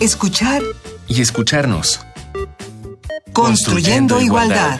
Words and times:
escuchar 0.00 0.62
y 1.08 1.20
escucharnos. 1.20 2.00
Construyendo, 3.32 4.20
igualdad. 4.20 4.78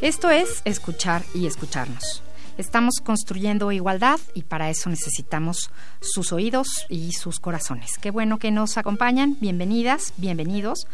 Esto 0.00 0.30
es 0.30 0.60
escuchar 0.64 1.22
y 1.34 1.46
escucharnos. 1.46 2.22
Estamos 2.58 2.94
construyendo 3.02 3.72
igualdad 3.72 4.20
y 4.34 4.42
para 4.42 4.70
eso 4.70 4.90
necesitamos 4.90 5.70
sus 6.00 6.32
oídos 6.32 6.86
y 6.88 7.12
sus 7.12 7.40
corazones. 7.40 7.98
Qué 8.00 8.10
bueno 8.10 8.38
que 8.38 8.50
nos 8.50 8.76
acompañan. 8.76 9.36
Bienvenidas, 9.40 10.12
bienvenidos. 10.16 10.86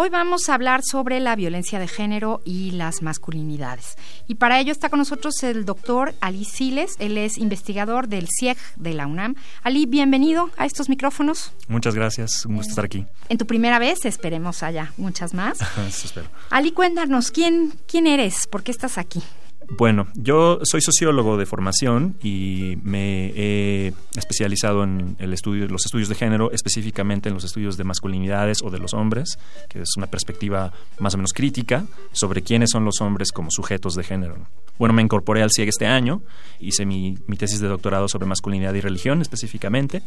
Hoy 0.00 0.10
vamos 0.10 0.48
a 0.48 0.54
hablar 0.54 0.82
sobre 0.88 1.18
la 1.18 1.34
violencia 1.34 1.80
de 1.80 1.88
género 1.88 2.40
y 2.44 2.70
las 2.70 3.02
masculinidades. 3.02 3.96
Y 4.28 4.36
para 4.36 4.60
ello 4.60 4.70
está 4.70 4.90
con 4.90 5.00
nosotros 5.00 5.42
el 5.42 5.64
doctor 5.64 6.14
Ali 6.20 6.44
Siles. 6.44 6.94
Él 7.00 7.18
es 7.18 7.36
investigador 7.36 8.06
del 8.06 8.28
CIEG 8.28 8.56
de 8.76 8.94
la 8.94 9.08
UNAM. 9.08 9.34
Ali, 9.64 9.86
bienvenido 9.86 10.50
a 10.56 10.66
estos 10.66 10.88
micrófonos. 10.88 11.50
Muchas 11.66 11.96
gracias, 11.96 12.46
un 12.46 12.54
gusto 12.54 12.70
estar 12.70 12.84
aquí. 12.84 13.06
En 13.28 13.38
tu 13.38 13.46
primera 13.48 13.80
vez, 13.80 14.04
esperemos 14.04 14.62
haya 14.62 14.92
muchas 14.98 15.34
más. 15.34 15.58
Eso 15.88 16.06
espero. 16.06 16.28
Ali, 16.48 16.70
cuéntanos, 16.70 17.32
¿quién, 17.32 17.72
¿quién 17.88 18.06
eres? 18.06 18.46
¿Por 18.46 18.62
qué 18.62 18.70
estás 18.70 18.98
aquí? 18.98 19.24
Bueno, 19.70 20.06
yo 20.14 20.60
soy 20.62 20.80
sociólogo 20.80 21.36
de 21.36 21.44
formación 21.44 22.16
y 22.22 22.78
me 22.82 23.32
he 23.36 23.92
especializado 24.16 24.82
en 24.82 25.16
el 25.18 25.34
estudio, 25.34 25.68
los 25.68 25.84
estudios 25.84 26.08
de 26.08 26.14
género, 26.14 26.50
específicamente 26.52 27.28
en 27.28 27.34
los 27.34 27.44
estudios 27.44 27.76
de 27.76 27.84
masculinidades 27.84 28.62
o 28.62 28.70
de 28.70 28.78
los 28.78 28.94
hombres, 28.94 29.38
que 29.68 29.82
es 29.82 29.90
una 29.98 30.06
perspectiva 30.06 30.72
más 30.98 31.14
o 31.14 31.18
menos 31.18 31.34
crítica 31.34 31.84
sobre 32.12 32.42
quiénes 32.42 32.70
son 32.70 32.86
los 32.86 33.02
hombres 33.02 33.30
como 33.30 33.50
sujetos 33.50 33.94
de 33.94 34.04
género. 34.04 34.36
Bueno, 34.78 34.94
me 34.94 35.02
incorporé 35.02 35.42
al 35.42 35.50
CIEG 35.54 35.68
este 35.68 35.86
año, 35.86 36.22
hice 36.60 36.86
mi, 36.86 37.18
mi 37.26 37.36
tesis 37.36 37.60
de 37.60 37.68
doctorado 37.68 38.08
sobre 38.08 38.26
masculinidad 38.26 38.72
y 38.74 38.80
religión 38.80 39.20
específicamente, 39.20 40.02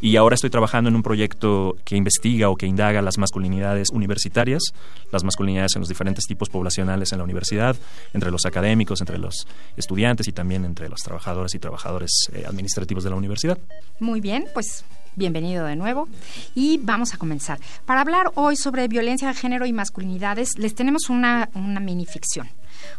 y 0.00 0.16
ahora 0.16 0.34
estoy 0.34 0.50
trabajando 0.50 0.88
en 0.88 0.96
un 0.96 1.02
proyecto 1.02 1.76
que 1.84 1.96
investiga 1.96 2.48
o 2.48 2.56
que 2.56 2.66
indaga 2.66 3.02
las 3.02 3.18
masculinidades 3.18 3.90
universitarias, 3.92 4.62
las 5.10 5.22
masculinidades 5.22 5.76
en 5.76 5.80
los 5.80 5.88
diferentes 5.88 6.24
tipos 6.24 6.48
poblacionales 6.48 7.12
en 7.12 7.18
la 7.18 7.24
universidad, 7.24 7.76
entre 8.14 8.30
los 8.30 8.46
académicos, 8.46 9.01
entre 9.02 9.18
los 9.18 9.46
estudiantes 9.76 10.26
y 10.28 10.32
también 10.32 10.64
entre 10.64 10.88
los 10.88 11.00
trabajadores 11.02 11.54
y 11.54 11.58
trabajadores 11.58 12.10
eh, 12.32 12.44
administrativos 12.46 13.04
de 13.04 13.10
la 13.10 13.16
universidad. 13.16 13.58
Muy 14.00 14.20
bien, 14.20 14.46
pues 14.54 14.84
bienvenido 15.16 15.66
de 15.66 15.76
nuevo. 15.76 16.08
Y 16.54 16.78
vamos 16.82 17.14
a 17.14 17.18
comenzar. 17.18 17.58
Para 17.84 18.00
hablar 18.00 18.32
hoy 18.34 18.56
sobre 18.56 18.88
violencia 18.88 19.28
de 19.28 19.34
género 19.34 19.66
y 19.66 19.72
masculinidades, 19.72 20.58
les 20.58 20.74
tenemos 20.74 21.10
una, 21.10 21.50
una 21.54 21.80
minificción. 21.80 22.48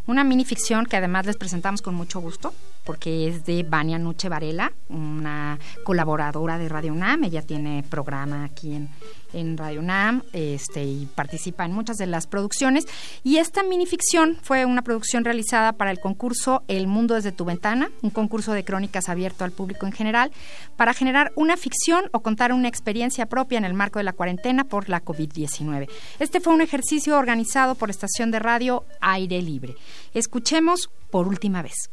Una 0.06 0.24
minificción 0.24 0.86
que 0.86 0.98
además 0.98 1.26
les 1.26 1.38
presentamos 1.38 1.82
con 1.82 1.96
mucho 1.96 2.20
gusto, 2.20 2.54
porque 2.86 3.28
es 3.28 3.46
de 3.46 3.64
Vania 3.64 4.00
Nuche 4.00 4.30
Varela, 4.30 4.72
una 4.90 5.60
colaboradora 5.84 6.58
de 6.58 6.70
Radio 6.70 6.94
UNAM. 6.94 7.24
Ella 7.26 7.42
tiene 7.42 7.84
programa 7.90 8.46
aquí 8.46 8.76
en, 8.76 8.90
en 9.34 9.58
Radio 9.58 9.80
UNAM 9.80 10.24
este, 10.34 10.84
y 10.84 11.06
participa 11.06 11.66
en 11.66 11.74
muchas 11.74 11.98
de 11.98 12.08
las 12.08 12.28
producciones. 12.28 12.86
Y 13.24 13.38
esta 13.38 13.64
minificción 13.64 14.38
fue 14.42 14.66
una 14.66 14.82
producción 14.82 15.26
realizada 15.26 15.74
para 15.74 15.92
el 15.92 16.00
concurso 16.00 16.64
El 16.68 16.88
Mundo 16.88 17.16
desde 17.16 17.32
tu 17.32 17.46
ventana, 17.46 17.90
un 18.02 18.10
concurso 18.10 18.54
de 18.54 18.64
crónicas 18.64 19.10
abierto 19.10 19.44
al 19.44 19.52
público 19.52 19.86
en 19.86 19.92
general, 19.92 20.32
para 20.76 20.94
generar 20.94 21.32
una 21.36 21.58
ficción 21.58 22.06
o 22.12 22.22
contar 22.22 22.54
una 22.54 22.68
experiencia 22.68 23.26
propia 23.26 23.58
en 23.58 23.66
el 23.66 23.74
marco 23.74 24.00
de 24.00 24.04
la 24.04 24.14
cuarentena 24.14 24.64
por 24.64 24.90
la 24.90 25.04
COVID-19. 25.04 25.90
Este 26.20 26.40
fue 26.40 26.54
un 26.54 26.62
ejercicio 26.62 27.18
organizado 27.18 27.76
por 27.76 27.90
estación 27.90 28.32
de 28.32 28.40
radio 28.40 28.86
Aire 29.02 29.42
Libre. 29.42 29.76
Escuchemos 30.14 30.90
por 31.12 31.28
última 31.28 31.62
vez. 31.62 31.90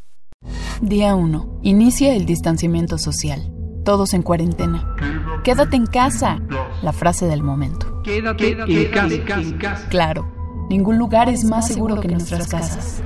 Día 0.80 1.14
1. 1.14 1.60
Inicia 1.62 2.14
el 2.14 2.24
distanciamiento 2.24 2.96
social. 2.96 3.52
Todos 3.84 4.14
en 4.14 4.22
cuarentena. 4.22 4.96
Quédate 5.44 5.76
en 5.76 5.86
casa. 5.86 6.38
La 6.82 6.92
frase 6.92 7.26
del 7.26 7.42
momento. 7.42 8.02
Quédate, 8.02 8.50
en, 8.50 9.58
casa, 9.58 9.88
Claro, 9.88 10.30
ningún 10.68 10.98
lugar 10.98 11.30
es 11.30 11.44
más 11.44 11.66
seguro 11.66 11.98
que 11.98 12.08
nuestras 12.08 12.46
casas. 12.46 13.02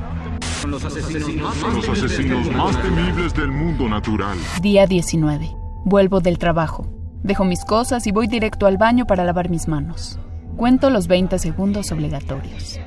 Los 0.67 0.85
asesinos, 0.85 1.57
Los 1.63 1.89
asesinos 1.89 2.51
más 2.53 2.83
temibles 2.83 3.35
del 3.35 3.53
mundo 3.53 3.89
natural. 3.89 4.37
Día 4.63 4.87
19. 4.87 5.55
Vuelvo 5.85 6.21
del 6.21 6.39
trabajo. 6.39 6.87
Dejo 7.23 7.45
mis 7.45 7.65
cosas 7.65 8.07
y 8.09 8.13
voy 8.13 8.27
directo 8.27 8.67
al 8.67 8.79
baño 8.79 9.07
para 9.07 9.25
lavar 9.25 9.49
mis 9.49 9.69
manos. 9.69 10.19
Cuento 10.57 10.91
los 10.91 11.07
20 11.07 11.39
segundos 11.39 11.93
obligatorios. 11.93 12.81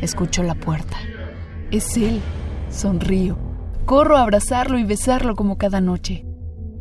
Escucho 0.00 0.44
la 0.44 0.54
puerta. 0.54 0.96
Es 1.72 1.96
él. 1.96 2.20
Sonrío. 2.68 3.36
Corro 3.84 4.16
a 4.16 4.22
abrazarlo 4.22 4.78
y 4.78 4.84
besarlo 4.84 5.34
como 5.34 5.58
cada 5.58 5.80
noche. 5.80 6.24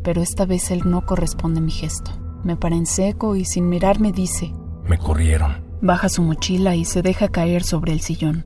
Pero 0.03 0.21
esta 0.21 0.45
vez 0.45 0.71
él 0.71 0.81
no 0.85 1.05
corresponde 1.05 1.59
a 1.59 1.63
mi 1.63 1.71
gesto. 1.71 2.11
Me 2.43 2.55
para 2.55 2.75
en 2.75 2.85
seco 2.85 3.35
y 3.35 3.45
sin 3.45 3.67
mirarme 3.69 4.11
dice, 4.11 4.53
Me 4.85 4.97
corrieron. 4.97 5.63
baja 5.81 6.09
su 6.09 6.21
mochila 6.23 6.75
y 6.75 6.85
se 6.85 7.01
deja 7.01 7.27
caer 7.27 7.63
sobre 7.63 7.91
el 7.93 8.01
sillón. 8.01 8.45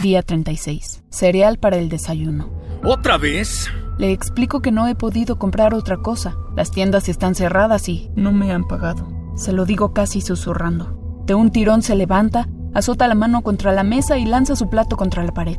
Día 0.00 0.22
36. 0.22 1.04
Cereal 1.10 1.58
para 1.58 1.76
el 1.76 1.88
desayuno. 1.88 2.48
¿Otra 2.84 3.18
vez? 3.18 3.68
Le 3.98 4.10
explico 4.10 4.60
que 4.60 4.72
no 4.72 4.88
he 4.88 4.94
podido 4.94 5.38
comprar 5.38 5.74
otra 5.74 5.98
cosa. 5.98 6.34
Las 6.56 6.70
tiendas 6.70 7.08
están 7.08 7.34
cerradas 7.34 7.88
y 7.88 8.10
no 8.16 8.32
me 8.32 8.50
han 8.52 8.66
pagado. 8.66 9.06
Se 9.36 9.52
lo 9.52 9.64
digo 9.64 9.92
casi 9.92 10.20
susurrando. 10.20 11.22
De 11.26 11.34
un 11.34 11.50
tirón 11.50 11.82
se 11.82 11.94
levanta, 11.94 12.48
azota 12.74 13.06
la 13.06 13.14
mano 13.14 13.42
contra 13.42 13.72
la 13.72 13.84
mesa 13.84 14.18
y 14.18 14.24
lanza 14.24 14.56
su 14.56 14.68
plato 14.68 14.96
contra 14.96 15.22
la 15.24 15.32
pared. 15.32 15.58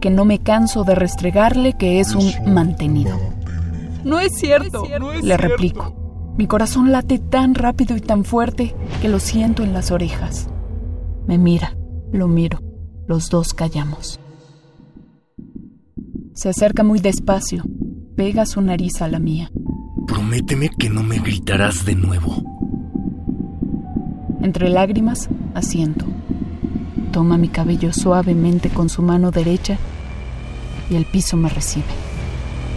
Que 0.00 0.10
no 0.10 0.24
me 0.24 0.38
canso 0.38 0.84
de 0.84 0.94
restregarle 0.94 1.72
que 1.76 1.98
es 2.00 2.14
un 2.14 2.30
mantenido. 2.52 3.18
No 4.04 4.20
es 4.20 4.32
cierto, 4.36 4.84
le 5.22 5.36
replico. 5.36 6.34
Mi 6.36 6.46
corazón 6.46 6.90
late 6.92 7.18
tan 7.18 7.54
rápido 7.54 7.96
y 7.96 8.00
tan 8.00 8.24
fuerte 8.24 8.74
que 9.00 9.08
lo 9.08 9.20
siento 9.20 9.62
en 9.62 9.72
las 9.72 9.90
orejas. 9.90 10.48
Me 11.26 11.38
mira, 11.38 11.76
lo 12.12 12.26
miro. 12.26 12.58
Los 13.06 13.28
dos 13.30 13.52
callamos. 13.52 14.18
Se 16.34 16.48
acerca 16.48 16.82
muy 16.82 17.00
despacio, 17.00 17.64
pega 18.16 18.46
su 18.46 18.60
nariz 18.62 19.02
a 19.02 19.08
la 19.08 19.18
mía. 19.18 19.50
Prométeme 20.06 20.70
que 20.78 20.88
no 20.88 21.02
me 21.02 21.18
gritarás 21.18 21.84
de 21.84 21.94
nuevo. 21.94 22.42
Entre 24.40 24.70
lágrimas, 24.70 25.28
asiento. 25.54 26.06
Toma 27.12 27.36
mi 27.36 27.48
cabello 27.48 27.92
suavemente 27.92 28.70
con 28.70 28.88
su 28.88 29.02
mano 29.02 29.30
derecha 29.30 29.76
y 30.88 30.96
el 30.96 31.04
piso 31.04 31.36
me 31.36 31.48
recibe. 31.48 32.11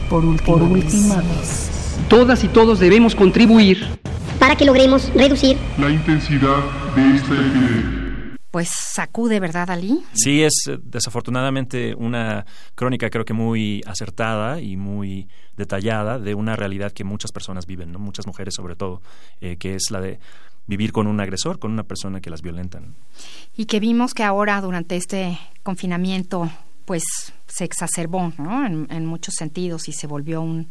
Por 0.09 0.23
última, 0.23 0.45
Por 0.45 0.61
última 0.63 1.15
vez. 1.17 1.97
Todas 2.09 2.43
y 2.43 2.47
todos 2.47 2.79
debemos 2.79 3.15
contribuir 3.15 3.99
para 4.39 4.55
que 4.55 4.65
logremos 4.65 5.11
reducir 5.13 5.57
La 5.77 5.89
intensidad 5.89 6.63
de 6.95 7.15
esta 7.15 7.33
epidemia. 7.33 8.35
Pues 8.51 8.69
sacude, 8.69 9.39
¿verdad, 9.39 9.69
Ali? 9.69 10.03
Sí, 10.13 10.41
es 10.41 10.53
eh, 10.69 10.77
desafortunadamente 10.81 11.93
una 11.95 12.45
crónica 12.73 13.09
creo 13.09 13.25
que 13.25 13.33
muy 13.33 13.81
acertada 13.85 14.61
y 14.61 14.77
muy 14.77 15.27
detallada 15.57 16.19
de 16.19 16.35
una 16.35 16.55
realidad 16.55 16.91
que 16.91 17.03
muchas 17.03 17.31
personas 17.31 17.65
viven, 17.65 17.91
¿no? 17.91 17.99
muchas 17.99 18.27
mujeres 18.27 18.53
sobre 18.55 18.75
todo, 18.75 19.01
eh, 19.41 19.57
que 19.57 19.75
es 19.75 19.91
la 19.91 19.99
de 19.99 20.19
vivir 20.67 20.91
con 20.93 21.07
un 21.07 21.19
agresor, 21.19 21.59
con 21.59 21.71
una 21.71 21.83
persona 21.83 22.21
que 22.21 22.29
las 22.29 22.41
violenta. 22.41 22.79
¿no? 22.79 22.93
Y 23.57 23.65
que 23.65 23.79
vimos 23.79 24.13
que 24.13 24.23
ahora 24.23 24.61
durante 24.61 24.95
este 24.95 25.37
confinamiento 25.63 26.49
pues 26.85 27.03
se 27.47 27.63
exacerbó 27.65 28.31
¿no? 28.37 28.65
en, 28.65 29.05
muchos 29.05 29.35
sentidos 29.35 29.87
y 29.89 29.91
se 29.91 30.07
volvió 30.07 30.41
un, 30.41 30.69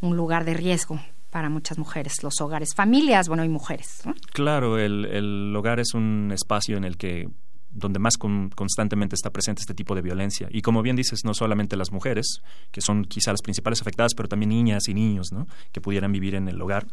un 0.00 0.16
lugar 0.16 0.44
de 0.44 0.54
riesgo 0.54 1.00
para 1.30 1.48
muchas 1.48 1.78
mujeres, 1.78 2.22
los 2.22 2.40
hogares, 2.40 2.70
familias, 2.74 3.28
bueno, 3.28 3.44
y 3.44 3.48
mujeres. 3.48 4.00
¿no? 4.04 4.14
Claro, 4.32 4.78
el, 4.78 5.04
el 5.04 5.54
hogar 5.54 5.78
es 5.78 5.94
un 5.94 6.30
espacio 6.32 6.76
en 6.76 6.84
el 6.84 6.96
que 6.96 7.28
donde 7.72 8.00
más 8.00 8.16
con- 8.16 8.50
constantemente 8.50 9.14
está 9.14 9.30
presente 9.30 9.60
este 9.60 9.74
tipo 9.74 9.94
de 9.94 10.02
violencia. 10.02 10.48
Y 10.50 10.60
como 10.60 10.82
bien 10.82 10.96
dices, 10.96 11.20
no 11.24 11.34
solamente 11.34 11.76
las 11.76 11.92
mujeres, 11.92 12.40
que 12.72 12.80
son 12.80 13.04
quizá 13.04 13.30
las 13.30 13.42
principales 13.42 13.80
afectadas, 13.80 14.14
pero 14.16 14.28
también 14.28 14.48
niñas 14.50 14.88
y 14.88 14.94
niños, 14.94 15.28
¿no? 15.32 15.46
Que 15.70 15.80
pudieran 15.80 16.10
vivir 16.10 16.34
en 16.34 16.48
el 16.48 16.60
hogar, 16.60 16.88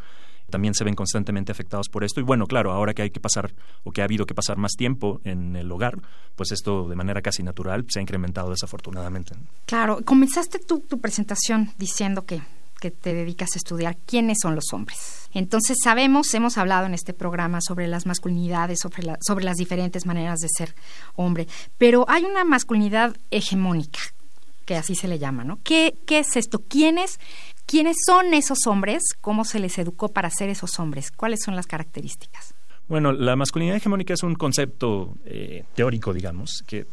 también 0.50 0.74
se 0.74 0.84
ven 0.84 0.96
constantemente 0.96 1.52
afectados 1.52 1.90
por 1.90 2.04
esto. 2.04 2.20
Y 2.20 2.24
bueno, 2.24 2.46
claro, 2.48 2.72
ahora 2.72 2.94
que 2.94 3.02
hay 3.02 3.10
que 3.12 3.20
pasar, 3.20 3.54
o 3.84 3.92
que 3.92 4.02
ha 4.02 4.06
habido 4.06 4.26
que 4.26 4.34
pasar 4.36 4.58
más 4.58 4.74
tiempo 4.74 5.20
en 5.24 5.56
el 5.56 5.72
hogar, 5.72 6.00
pues 6.36 6.52
esto 6.52 6.88
de 6.88 6.96
manera 6.96 7.22
casi 7.22 7.44
natural 7.44 7.86
se 7.90 8.00
ha 8.00 8.02
incrementado 8.02 8.50
desafortunadamente. 8.50 9.34
Claro, 9.66 10.00
comenzaste 10.06 10.60
tu, 10.60 10.80
tu 10.80 11.00
presentación 11.00 11.72
diciendo 11.78 12.26
que, 12.26 12.42
que 12.80 12.92
te 12.92 13.14
dedicas 13.14 13.50
a 13.56 13.58
estudiar 13.58 13.98
quiénes 14.06 14.38
son 14.42 14.56
los 14.56 14.72
hombres. 14.72 15.28
Entonces 15.34 15.78
sabemos, 15.84 16.34
hemos 16.34 16.58
hablado 16.58 16.86
en 16.86 16.94
este 16.94 17.14
programa 17.14 17.60
sobre 17.62 17.88
las 17.88 18.06
masculinidades, 18.06 18.80
sobre, 18.80 19.04
la- 19.04 19.18
sobre 19.22 19.44
las 19.46 19.58
diferentes 19.58 20.06
maneras 20.06 20.40
de 20.40 20.48
ser 20.56 20.74
hombre, 21.16 21.48
pero 21.78 22.06
hay 22.08 22.24
una 22.24 22.44
masculinidad 22.46 23.16
hegemónica, 23.32 24.00
que 24.68 24.76
así 24.76 24.96
se 24.96 25.08
le 25.08 25.18
llama, 25.18 25.46
¿no? 25.46 25.60
¿Qué, 25.64 25.98
es 26.10 26.36
esto? 26.36 26.60
¿Quiénes, 26.68 27.22
¿Quiénes 27.66 27.96
son 28.06 28.34
esos 28.34 28.68
hombres? 28.68 29.02
¿Cómo 29.22 29.46
se 29.46 29.60
les 29.60 29.80
educó 29.80 30.10
para 30.10 30.30
ser 30.30 30.50
esos 30.50 30.78
hombres? 30.78 31.10
¿Cuáles 31.10 31.40
son 31.44 31.56
las 31.56 31.68
características? 31.68 32.54
Bueno, 32.90 33.14
la 33.14 33.38
masculinidad 33.38 33.78
hegemónica 33.78 34.14
es 34.14 34.24
un 34.24 34.36
concepto 34.36 35.16
eh, 35.24 35.64
teórico, 35.74 36.14
digamos, 36.14 36.64
que 36.68 36.86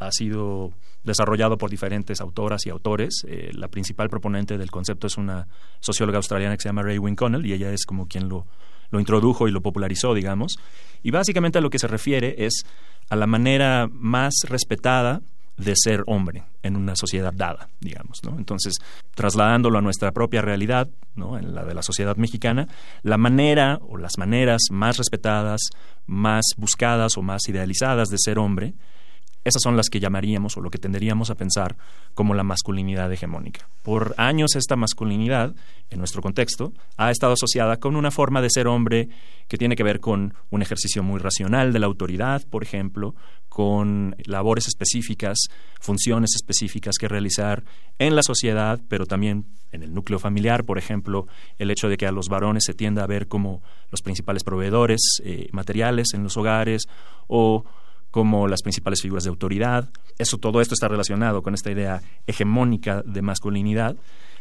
ha 0.00 0.10
sido 0.10 0.72
desarrollado 1.04 1.56
por 1.56 1.70
diferentes 1.70 2.20
autoras 2.20 2.66
y 2.66 2.70
autores. 2.70 3.22
Eh, 3.28 3.50
la 3.54 3.68
principal 3.68 4.10
proponente 4.10 4.58
del 4.58 4.72
concepto 4.72 5.06
es 5.06 5.16
una 5.16 5.46
socióloga 5.78 6.16
australiana 6.16 6.56
que 6.56 6.62
se 6.62 6.68
llama 6.68 6.82
Ray 6.82 6.98
Connell 7.14 7.46
y 7.46 7.52
ella 7.52 7.72
es 7.72 7.86
como 7.86 8.08
quien 8.08 8.28
lo 8.28 8.44
introdujo 8.92 9.46
y 9.46 9.52
lo 9.52 9.60
popularizó, 9.60 10.14
digamos. 10.14 10.56
Y 11.04 11.12
básicamente 11.12 11.58
a 11.58 11.60
lo 11.60 11.70
que 11.70 11.78
se 11.78 11.86
refiere 11.86 12.44
es 12.44 12.64
a 13.08 13.14
la 13.14 13.28
manera 13.28 13.88
más 13.92 14.34
respetada 14.48 15.22
de 15.60 15.74
ser 15.76 16.02
hombre 16.06 16.44
en 16.62 16.76
una 16.76 16.96
sociedad 16.96 17.32
dada, 17.34 17.68
digamos. 17.80 18.18
¿no? 18.24 18.36
Entonces, 18.38 18.74
trasladándolo 19.14 19.78
a 19.78 19.82
nuestra 19.82 20.12
propia 20.12 20.42
realidad, 20.42 20.88
¿no? 21.14 21.38
en 21.38 21.54
la 21.54 21.64
de 21.64 21.74
la 21.74 21.82
sociedad 21.82 22.16
mexicana, 22.16 22.66
la 23.02 23.18
manera 23.18 23.78
o 23.82 23.96
las 23.96 24.18
maneras 24.18 24.62
más 24.70 24.96
respetadas, 24.96 25.60
más 26.06 26.44
buscadas 26.56 27.16
o 27.16 27.22
más 27.22 27.42
idealizadas 27.48 28.08
de 28.08 28.16
ser 28.18 28.38
hombre 28.38 28.74
esas 29.44 29.62
son 29.62 29.76
las 29.76 29.88
que 29.88 30.00
llamaríamos 30.00 30.56
o 30.56 30.60
lo 30.60 30.70
que 30.70 30.78
tenderíamos 30.78 31.30
a 31.30 31.34
pensar 31.34 31.76
como 32.14 32.34
la 32.34 32.42
masculinidad 32.42 33.12
hegemónica. 33.12 33.68
Por 33.82 34.14
años 34.18 34.54
esta 34.56 34.76
masculinidad, 34.76 35.54
en 35.88 35.98
nuestro 35.98 36.22
contexto, 36.22 36.72
ha 36.96 37.10
estado 37.10 37.32
asociada 37.32 37.78
con 37.78 37.96
una 37.96 38.10
forma 38.10 38.42
de 38.42 38.50
ser 38.50 38.66
hombre 38.66 39.08
que 39.48 39.56
tiene 39.56 39.76
que 39.76 39.82
ver 39.82 40.00
con 40.00 40.34
un 40.50 40.62
ejercicio 40.62 41.02
muy 41.02 41.18
racional 41.18 41.72
de 41.72 41.78
la 41.78 41.86
autoridad, 41.86 42.44
por 42.48 42.62
ejemplo, 42.62 43.14
con 43.48 44.14
labores 44.26 44.68
específicas, 44.68 45.38
funciones 45.80 46.30
específicas 46.36 46.96
que 46.98 47.08
realizar 47.08 47.64
en 47.98 48.14
la 48.14 48.22
sociedad, 48.22 48.80
pero 48.88 49.06
también 49.06 49.46
en 49.72 49.82
el 49.82 49.94
núcleo 49.94 50.18
familiar, 50.18 50.64
por 50.64 50.78
ejemplo, 50.78 51.26
el 51.58 51.70
hecho 51.70 51.88
de 51.88 51.96
que 51.96 52.06
a 52.06 52.12
los 52.12 52.28
varones 52.28 52.64
se 52.64 52.74
tienda 52.74 53.02
a 53.02 53.06
ver 53.06 53.26
como 53.26 53.62
los 53.90 54.02
principales 54.02 54.44
proveedores 54.44 55.00
eh, 55.24 55.48
materiales 55.52 56.08
en 56.14 56.22
los 56.22 56.36
hogares 56.36 56.82
o 57.26 57.64
como 58.10 58.48
las 58.48 58.62
principales 58.62 59.02
figuras 59.02 59.24
de 59.24 59.30
autoridad. 59.30 59.88
Eso, 60.18 60.38
todo 60.38 60.60
esto 60.60 60.74
está 60.74 60.88
relacionado 60.88 61.42
con 61.42 61.54
esta 61.54 61.70
idea 61.70 62.02
hegemónica 62.26 63.02
de 63.02 63.22
masculinidad. 63.22 63.96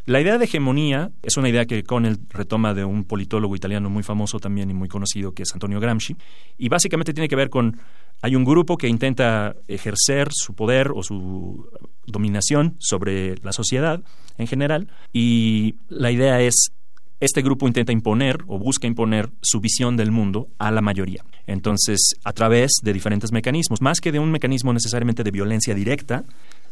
La 0.06 0.22
idea 0.22 0.38
de 0.38 0.46
hegemonía 0.46 1.12
es 1.22 1.38
una 1.38 1.50
idea 1.50 1.66
que 1.66 1.84
Connell 1.84 2.18
retoma 2.30 2.74
de 2.74 2.84
un 2.84 3.04
politólogo 3.04 3.56
italiano 3.56 3.90
muy 3.90 4.02
famoso 4.02 4.40
también 4.40 4.72
y 4.72 4.74
muy 4.74 4.88
conocido 4.88 5.34
que 5.34 5.44
es 5.44 5.54
Antonio 5.54 5.80
Gramsci 5.80 6.16
y 6.58 6.70
básicamente 6.70 7.14
tiene 7.14 7.28
que 7.28 7.36
ver 7.36 7.50
con 7.50 7.80
hay 8.22 8.36
un 8.36 8.44
grupo 8.44 8.76
que 8.76 8.88
intenta 8.88 9.56
ejercer 9.68 10.30
su 10.32 10.54
poder 10.56 10.92
o 10.94 11.04
su 11.04 11.70
dominación 12.06 12.76
sobre 12.80 13.36
la 13.44 13.54
sociedad 13.54 14.02
en 14.38 14.48
general 14.48 14.88
y 15.14 15.76
la 15.90 16.12
idea 16.12 16.42
es 16.42 16.72
este 17.20 17.42
grupo 17.42 17.68
intenta 17.68 17.92
imponer 17.92 18.38
o 18.48 18.60
busca 18.60 18.88
imponer 18.88 19.30
su 19.42 19.60
visión 19.60 19.98
del 19.98 20.12
mundo 20.12 20.48
a 20.58 20.72
la 20.72 20.82
mayoría. 20.82 21.24
Entonces, 21.48 22.16
a 22.24 22.34
través 22.34 22.72
de 22.82 22.94
diferentes 22.94 23.32
mecanismos, 23.32 23.82
más 23.82 24.00
que 24.00 24.12
de 24.12 24.20
un 24.20 24.32
mecanismo 24.32 24.74
necesariamente 24.74 25.24
de 25.24 25.32
violencia 25.32 25.74
directa, 25.74 26.24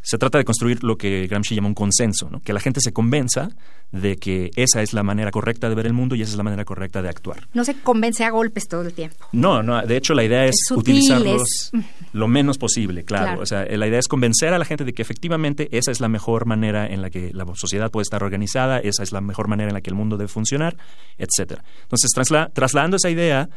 se 0.01 0.17
trata 0.17 0.37
de 0.37 0.45
construir 0.45 0.83
lo 0.83 0.97
que 0.97 1.27
Gramsci 1.27 1.55
llama 1.55 1.67
un 1.67 1.73
consenso, 1.73 2.29
¿no? 2.29 2.39
que 2.41 2.53
la 2.53 2.59
gente 2.59 2.79
se 2.81 2.93
convenza 2.93 3.49
de 3.91 4.17
que 4.17 4.51
esa 4.55 4.81
es 4.81 4.93
la 4.93 5.03
manera 5.03 5.31
correcta 5.31 5.69
de 5.69 5.75
ver 5.75 5.85
el 5.85 5.93
mundo 5.93 6.15
y 6.15 6.21
esa 6.21 6.31
es 6.31 6.37
la 6.37 6.43
manera 6.43 6.65
correcta 6.65 7.01
de 7.01 7.09
actuar. 7.09 7.47
No 7.53 7.63
se 7.63 7.75
convence 7.75 8.23
a 8.23 8.29
golpes 8.29 8.67
todo 8.67 8.81
el 8.81 8.93
tiempo. 8.93 9.25
No, 9.31 9.63
no, 9.63 9.81
de 9.81 9.97
hecho 9.97 10.13
la 10.13 10.23
idea 10.23 10.45
es, 10.45 10.55
utilizarlos 10.71 11.71
lo 12.13 12.27
menos 12.27 12.57
posible, 12.57 13.05
claro. 13.05 13.41
O 13.41 13.45
sea, 13.45 13.65
la 13.65 13.87
idea 13.87 13.99
es 13.99 14.07
convencer 14.07 14.53
a 14.53 14.59
la 14.59 14.65
gente 14.65 14.83
de 14.83 14.93
que 14.93 15.01
efectivamente 15.01 15.69
esa 15.71 15.91
es 15.91 16.01
la 16.01 16.09
mejor 16.09 16.45
manera 16.45 16.87
en 16.87 17.01
la 17.01 17.09
que 17.09 17.31
la 17.33 17.45
sociedad 17.55 17.91
puede 17.91 18.03
estar 18.03 18.23
organizada, 18.23 18.79
esa 18.79 19.03
es 19.03 19.11
la 19.11 19.21
mejor 19.21 19.47
manera 19.47 19.69
en 19.69 19.73
la 19.73 19.81
que 19.81 19.89
el 19.89 19.95
mundo 19.95 20.17
debe 20.17 20.27
funcionar, 20.27 20.75
etcétera. 21.17 21.63
Entonces, 21.83 22.11
trasladando 22.53 22.97
esa 22.97 23.09
idea 23.09 23.49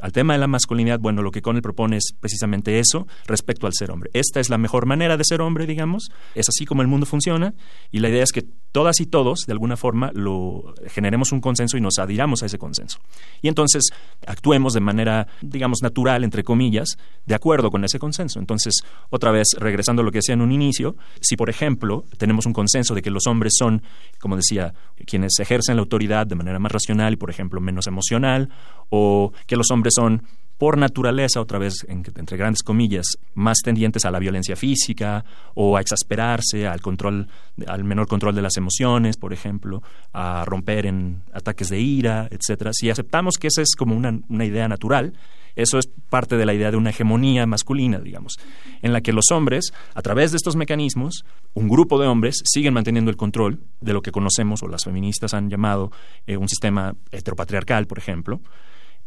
al 0.00 0.12
tema 0.12 0.34
de 0.34 0.38
la 0.38 0.46
masculinidad, 0.46 1.00
bueno, 1.00 1.22
lo 1.22 1.30
que 1.30 1.42
Connell 1.42 1.62
propone 1.62 1.96
es 1.96 2.12
precisamente 2.18 2.78
eso 2.78 3.06
respecto 3.26 3.66
al 3.66 3.72
ser 3.74 3.90
hombre. 3.90 4.10
Esta 4.12 4.40
es 4.40 4.50
la 4.50 4.58
mejor 4.58 4.86
manera 4.86 5.16
de 5.16 5.24
ser 5.24 5.40
hombre, 5.40 5.66
digamos, 5.66 6.08
es 6.34 6.48
así 6.48 6.64
como 6.64 6.82
el 6.82 6.88
mundo 6.88 7.06
funciona 7.06 7.54
y 7.90 8.00
la 8.00 8.08
idea 8.08 8.22
es 8.22 8.32
que 8.32 8.44
todas 8.72 9.00
y 9.00 9.06
todos, 9.06 9.40
de 9.46 9.52
alguna 9.52 9.76
forma, 9.76 10.10
lo 10.14 10.74
generemos 10.88 11.32
un 11.32 11.40
consenso 11.40 11.76
y 11.76 11.80
nos 11.80 11.98
adhiramos 11.98 12.42
a 12.42 12.46
ese 12.46 12.58
consenso. 12.58 12.98
Y 13.42 13.48
entonces 13.48 13.90
actuemos 14.26 14.72
de 14.72 14.80
manera, 14.80 15.26
digamos, 15.40 15.82
natural, 15.82 16.24
entre 16.24 16.44
comillas, 16.44 16.98
de 17.26 17.34
acuerdo 17.34 17.70
con 17.70 17.84
ese 17.84 17.98
consenso. 17.98 18.38
Entonces, 18.38 18.82
otra 19.10 19.30
vez, 19.30 19.48
regresando 19.58 20.02
a 20.02 20.04
lo 20.04 20.12
que 20.12 20.18
decía 20.18 20.34
en 20.34 20.42
un 20.42 20.52
inicio, 20.52 20.96
si, 21.20 21.36
por 21.36 21.50
ejemplo, 21.50 22.04
tenemos 22.18 22.46
un 22.46 22.52
consenso 22.52 22.94
de 22.94 23.02
que 23.02 23.10
los 23.10 23.26
hombres 23.26 23.54
son, 23.58 23.82
como 24.20 24.36
decía, 24.36 24.74
quienes 25.06 25.38
ejercen 25.38 25.76
la 25.76 25.82
autoridad 25.82 26.26
de 26.26 26.34
manera 26.34 26.58
más 26.58 26.72
racional 26.72 27.12
y, 27.12 27.16
por 27.16 27.30
ejemplo, 27.30 27.60
menos 27.60 27.86
emocional, 27.86 28.50
o 28.90 29.32
que 29.46 29.56
los 29.56 29.70
hombres 29.70 29.94
son 29.96 30.22
por 30.58 30.76
naturaleza, 30.76 31.40
otra 31.40 31.58
vez 31.58 31.86
entre 31.88 32.36
grandes 32.36 32.64
comillas, 32.64 33.06
más 33.34 33.58
tendientes 33.62 34.04
a 34.04 34.10
la 34.10 34.18
violencia 34.18 34.56
física 34.56 35.24
o 35.54 35.76
a 35.76 35.80
exasperarse, 35.80 36.66
al 36.66 36.80
control, 36.80 37.28
al 37.66 37.84
menor 37.84 38.08
control 38.08 38.34
de 38.34 38.42
las 38.42 38.56
emociones, 38.56 39.16
por 39.16 39.32
ejemplo, 39.32 39.82
a 40.12 40.44
romper 40.44 40.86
en 40.86 41.22
ataques 41.32 41.68
de 41.68 41.80
ira, 41.80 42.28
etcétera. 42.30 42.72
Si 42.72 42.90
aceptamos 42.90 43.36
que 43.38 43.46
esa 43.46 43.62
es 43.62 43.76
como 43.76 43.96
una, 43.96 44.44
idea 44.44 44.66
natural, 44.66 45.12
eso 45.54 45.78
es 45.78 45.88
parte 46.10 46.36
de 46.36 46.46
la 46.46 46.54
idea 46.54 46.72
de 46.72 46.76
una 46.76 46.90
hegemonía 46.90 47.46
masculina, 47.46 48.00
digamos, 48.00 48.36
en 48.82 48.92
la 48.92 49.00
que 49.00 49.12
los 49.12 49.30
hombres, 49.30 49.72
a 49.94 50.02
través 50.02 50.32
de 50.32 50.38
estos 50.38 50.56
mecanismos, 50.56 51.24
un 51.54 51.68
grupo 51.68 52.00
de 52.00 52.08
hombres 52.08 52.42
siguen 52.44 52.74
manteniendo 52.74 53.10
el 53.10 53.16
control 53.16 53.60
de 53.80 53.92
lo 53.92 54.02
que 54.02 54.10
conocemos 54.10 54.62
o 54.62 54.68
las 54.68 54.84
feministas 54.84 55.34
han 55.34 55.50
llamado 55.50 55.92
eh, 56.26 56.36
un 56.36 56.48
sistema 56.48 56.94
heteropatriarcal, 57.12 57.86
por 57.86 57.98
ejemplo, 57.98 58.40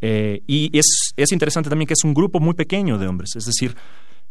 eh, 0.02 0.42
y 0.48 0.78
es, 0.78 1.14
es 1.16 1.32
interesante 1.32 1.70
también 1.70 1.88
que 1.88 1.94
es 1.94 2.04
un 2.04 2.14
grupo 2.14 2.40
muy 2.40 2.54
pequeño 2.54 2.98
de 2.98 3.08
hombres, 3.08 3.36
es 3.36 3.46
decir, 3.46 3.76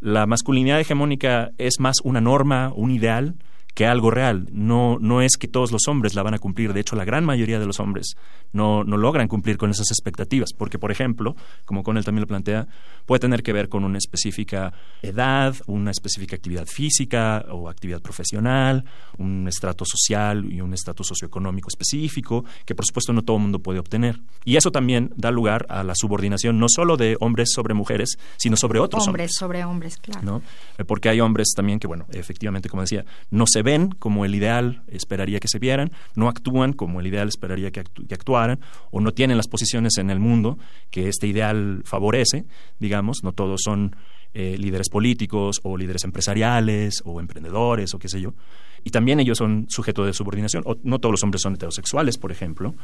la 0.00 0.26
masculinidad 0.26 0.80
hegemónica 0.80 1.50
es 1.58 1.78
más 1.78 1.96
una 2.02 2.20
norma, 2.20 2.72
un 2.74 2.90
ideal, 2.90 3.34
que 3.74 3.86
algo 3.86 4.10
real. 4.10 4.48
No, 4.52 4.98
no 5.00 5.22
es 5.22 5.36
que 5.36 5.48
todos 5.48 5.72
los 5.72 5.88
hombres 5.88 6.14
la 6.14 6.22
van 6.22 6.34
a 6.34 6.38
cumplir. 6.38 6.72
De 6.72 6.80
hecho, 6.80 6.96
la 6.96 7.04
gran 7.04 7.24
mayoría 7.24 7.58
de 7.58 7.66
los 7.66 7.80
hombres 7.80 8.16
no, 8.52 8.84
no 8.84 8.96
logran 8.96 9.28
cumplir 9.28 9.56
con 9.56 9.70
esas 9.70 9.90
expectativas. 9.90 10.52
Porque, 10.52 10.78
por 10.78 10.90
ejemplo, 10.90 11.36
como 11.64 11.82
con 11.82 11.96
él 11.96 12.04
también 12.04 12.22
lo 12.22 12.26
plantea, 12.26 12.66
puede 13.06 13.20
tener 13.20 13.42
que 13.42 13.52
ver 13.52 13.68
con 13.68 13.84
una 13.84 13.98
específica 13.98 14.72
edad, 15.02 15.54
una 15.66 15.90
específica 15.90 16.36
actividad 16.36 16.66
física 16.66 17.44
o 17.50 17.68
actividad 17.68 18.00
profesional, 18.00 18.84
un 19.18 19.46
estrato 19.48 19.84
social 19.84 20.50
y 20.50 20.60
un 20.60 20.74
estatus 20.74 21.08
socioeconómico 21.08 21.68
específico, 21.68 22.44
que 22.64 22.74
por 22.74 22.84
supuesto 22.84 23.12
no 23.12 23.22
todo 23.22 23.36
el 23.36 23.42
mundo 23.42 23.60
puede 23.60 23.78
obtener. 23.78 24.20
Y 24.44 24.56
eso 24.56 24.70
también 24.70 25.12
da 25.16 25.30
lugar 25.30 25.66
a 25.68 25.82
la 25.84 25.94
subordinación 25.94 26.58
no 26.58 26.66
solo 26.68 26.96
de 26.96 27.16
hombres 27.20 27.50
sobre 27.52 27.74
mujeres, 27.74 28.18
sino 28.36 28.56
sobre 28.56 28.78
otros 28.78 29.06
hombres. 29.06 29.10
Hombres 29.10 29.36
sobre 29.38 29.64
hombres, 29.64 29.96
claro. 29.96 30.22
¿no? 30.22 30.42
Eh, 30.78 30.84
porque 30.84 31.08
hay 31.08 31.20
hombres 31.20 31.52
también 31.54 31.78
que, 31.78 31.86
bueno, 31.86 32.06
efectivamente, 32.12 32.68
como 32.68 32.82
decía, 32.82 33.04
no 33.30 33.44
se 33.46 33.59
ven 33.62 33.90
como 33.90 34.24
el 34.24 34.34
ideal 34.34 34.82
esperaría 34.88 35.40
que 35.40 35.48
se 35.48 35.58
vieran, 35.58 35.90
no 36.14 36.28
actúan 36.28 36.72
como 36.72 37.00
el 37.00 37.06
ideal 37.06 37.28
esperaría 37.28 37.70
que, 37.70 37.80
actuaran, 37.80 38.60
o 38.90 39.00
no 39.00 39.12
tienen 39.12 39.36
las 39.36 39.48
posiciones 39.48 39.96
en 39.98 40.10
el 40.10 40.18
mundo 40.18 40.58
que 40.90 41.08
este 41.08 41.26
ideal 41.26 41.82
favorece, 41.84 42.44
digamos, 42.78 43.18
no 43.22 43.32
todos 43.32 43.60
son 43.64 43.96
eh, 44.32 44.56
líderes 44.58 44.88
políticos 44.88 45.60
o 45.62 45.76
líderes 45.76 46.04
empresariales 46.04 47.02
o 47.04 47.20
emprendedores 47.20 47.94
o 47.94 47.98
qué 47.98 48.08
sé 48.08 48.20
yo 48.20 48.34
y 48.84 48.90
también 48.90 49.20
ellos 49.20 49.38
son 49.38 49.66
sujetos 49.68 50.06
de 50.06 50.12
subordinación. 50.12 50.62
O, 50.66 50.76
no 50.82 50.98
todos 50.98 51.12
los 51.12 51.22
hombres 51.22 51.42
son 51.42 51.54
heterosexuales, 51.54 52.18
por 52.18 52.32
ejemplo. 52.32 52.74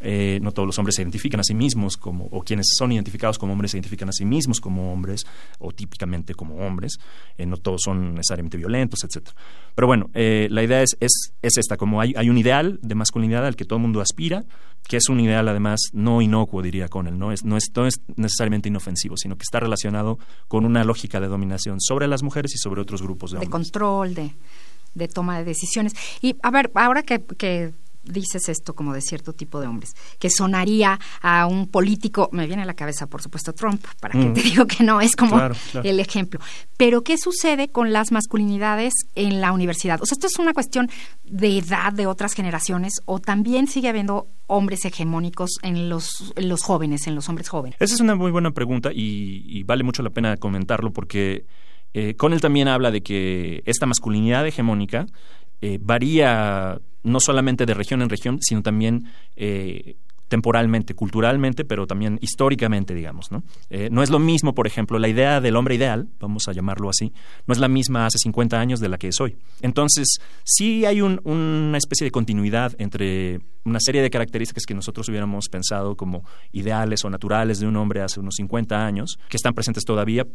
Eh, 0.00 0.38
no 0.42 0.52
todos 0.52 0.66
los 0.66 0.78
hombres 0.78 0.96
se 0.96 1.02
identifican 1.02 1.40
a 1.40 1.44
sí 1.44 1.54
mismos 1.54 1.96
como, 1.96 2.26
o 2.26 2.42
quienes 2.42 2.66
son 2.76 2.92
identificados 2.92 3.38
como 3.38 3.52
hombres 3.52 3.72
se 3.72 3.76
identifican 3.78 4.08
a 4.08 4.12
sí 4.12 4.24
mismos 4.24 4.60
como 4.60 4.92
hombres, 4.92 5.26
o 5.58 5.72
típicamente 5.72 6.34
como 6.34 6.56
hombres. 6.56 6.98
Eh, 7.36 7.46
no 7.46 7.56
todos 7.56 7.82
son 7.84 8.14
necesariamente 8.14 8.56
violentos, 8.56 9.04
etcétera. 9.04 9.36
Pero 9.74 9.86
bueno, 9.86 10.10
eh, 10.14 10.48
la 10.50 10.62
idea 10.62 10.82
es, 10.82 10.96
es, 11.00 11.34
es, 11.42 11.56
esta, 11.56 11.76
como 11.76 12.00
hay, 12.00 12.14
hay 12.16 12.30
un 12.30 12.38
ideal 12.38 12.78
de 12.82 12.94
masculinidad 12.94 13.46
al 13.46 13.56
que 13.56 13.64
todo 13.64 13.76
el 13.76 13.82
mundo 13.82 14.00
aspira, 14.00 14.44
que 14.88 14.96
es 14.96 15.08
un 15.08 15.20
ideal 15.20 15.48
además 15.48 15.80
no 15.92 16.20
inocuo, 16.22 16.62
diría 16.62 16.88
con 16.88 17.06
él, 17.06 17.18
no 17.18 17.32
es, 17.32 17.44
no 17.44 17.56
es, 17.56 17.70
no 17.74 17.86
es 17.86 18.00
necesariamente 18.16 18.68
inofensivo, 18.68 19.16
sino 19.16 19.36
que 19.36 19.42
está 19.42 19.60
relacionado 19.60 20.18
con 20.48 20.64
una 20.64 20.84
lógica 20.84 21.20
de 21.20 21.28
dominación 21.28 21.80
sobre 21.80 22.08
las 22.08 22.22
mujeres 22.22 22.54
y 22.54 22.58
sobre 22.58 22.80
otros 22.80 23.02
grupos 23.02 23.30
de 23.30 23.38
hombres. 23.38 23.48
De 23.48 23.52
control, 23.52 24.14
de 24.14 24.34
de 24.94 25.08
toma 25.08 25.38
de 25.38 25.44
decisiones. 25.44 25.94
Y 26.20 26.36
a 26.42 26.50
ver, 26.50 26.70
ahora 26.74 27.02
que, 27.02 27.22
que 27.22 27.72
dices 28.04 28.48
esto 28.48 28.74
como 28.74 28.94
de 28.94 29.00
cierto 29.00 29.32
tipo 29.32 29.60
de 29.60 29.66
hombres, 29.66 29.94
que 30.18 30.30
sonaría 30.30 30.98
a 31.20 31.46
un 31.46 31.68
político, 31.68 32.28
me 32.32 32.46
viene 32.46 32.62
a 32.62 32.66
la 32.66 32.74
cabeza 32.74 33.06
por 33.06 33.22
supuesto 33.22 33.52
Trump, 33.52 33.84
para 34.00 34.12
que 34.12 34.26
mm. 34.26 34.34
te 34.34 34.42
digo 34.42 34.66
que 34.66 34.84
no 34.84 35.00
es 35.00 35.16
como 35.16 35.40
el 35.82 36.00
ejemplo. 36.00 36.40
Pero 36.76 37.02
¿qué 37.02 37.16
sucede 37.16 37.68
con 37.68 37.92
las 37.92 38.12
masculinidades 38.12 38.94
en 39.14 39.40
la 39.40 39.52
universidad? 39.52 40.00
O 40.02 40.06
sea, 40.06 40.14
esto 40.14 40.26
es 40.26 40.38
una 40.38 40.52
cuestión 40.52 40.90
de 41.24 41.58
edad 41.58 41.92
de 41.92 42.06
otras 42.06 42.34
generaciones 42.34 42.94
o 43.04 43.18
también 43.18 43.68
sigue 43.68 43.88
habiendo 43.88 44.26
hombres 44.46 44.84
hegemónicos 44.84 45.58
en 45.62 45.88
los, 45.88 46.34
los 46.36 46.62
jóvenes, 46.62 47.06
en 47.06 47.14
los 47.14 47.28
hombres 47.28 47.48
jóvenes. 47.48 47.76
Esa 47.80 47.94
es 47.94 48.00
una 48.00 48.16
muy 48.16 48.30
buena 48.30 48.50
pregunta 48.50 48.90
y 48.92 49.62
vale 49.64 49.84
mucho 49.84 50.02
la 50.02 50.10
pena 50.10 50.36
comentarlo 50.36 50.92
porque 50.92 51.46
eh, 51.94 52.14
con 52.14 52.32
él 52.32 52.40
también 52.40 52.68
habla 52.68 52.90
de 52.90 53.02
que 53.02 53.62
esta 53.66 53.86
masculinidad 53.86 54.46
hegemónica 54.46 55.06
eh, 55.60 55.78
varía 55.80 56.80
no 57.04 57.20
solamente 57.20 57.66
de 57.66 57.74
región 57.74 58.02
en 58.02 58.08
región, 58.08 58.38
sino 58.40 58.62
también 58.62 59.06
eh, 59.36 59.96
temporalmente, 60.32 60.94
culturalmente, 60.94 61.64
pero 61.64 61.86
también 61.86 62.18
históricamente, 62.22 62.94
digamos. 62.94 63.30
¿no? 63.30 63.42
Eh, 63.68 63.88
no 63.92 64.02
es 64.02 64.08
lo 64.08 64.18
mismo, 64.18 64.54
por 64.54 64.66
ejemplo, 64.66 64.98
la 64.98 65.08
idea 65.08 65.42
del 65.42 65.56
hombre 65.56 65.74
ideal, 65.74 66.08
vamos 66.18 66.48
a 66.48 66.52
llamarlo 66.52 66.88
así, 66.88 67.12
no 67.46 67.52
es 67.52 67.60
la 67.60 67.68
misma 67.68 68.06
hace 68.06 68.16
50 68.18 68.58
años 68.58 68.80
de 68.80 68.88
la 68.88 68.96
que 68.96 69.08
es 69.08 69.20
hoy. 69.20 69.36
Entonces, 69.60 70.20
sí 70.42 70.86
hay 70.86 71.02
una 71.02 71.76
especie 71.76 72.06
de 72.06 72.10
continuidad 72.10 72.74
entre 72.78 73.40
una 73.64 73.78
serie 73.80 74.02
de 74.02 74.10
características 74.10 74.64
que 74.66 74.74
nosotros 74.74 75.08
hubiéramos 75.08 75.48
pensado 75.48 75.96
como 75.96 76.24
ideales 76.52 77.04
o 77.04 77.10
naturales 77.10 77.60
de 77.60 77.66
un 77.66 77.76
hombre 77.76 78.02
hace 78.02 78.20
unos 78.20 78.34
50 78.36 78.84
años, 78.84 79.18
que 79.28 79.36
están 79.36 79.54
presentes 79.54 79.84
todavía, 79.84 80.26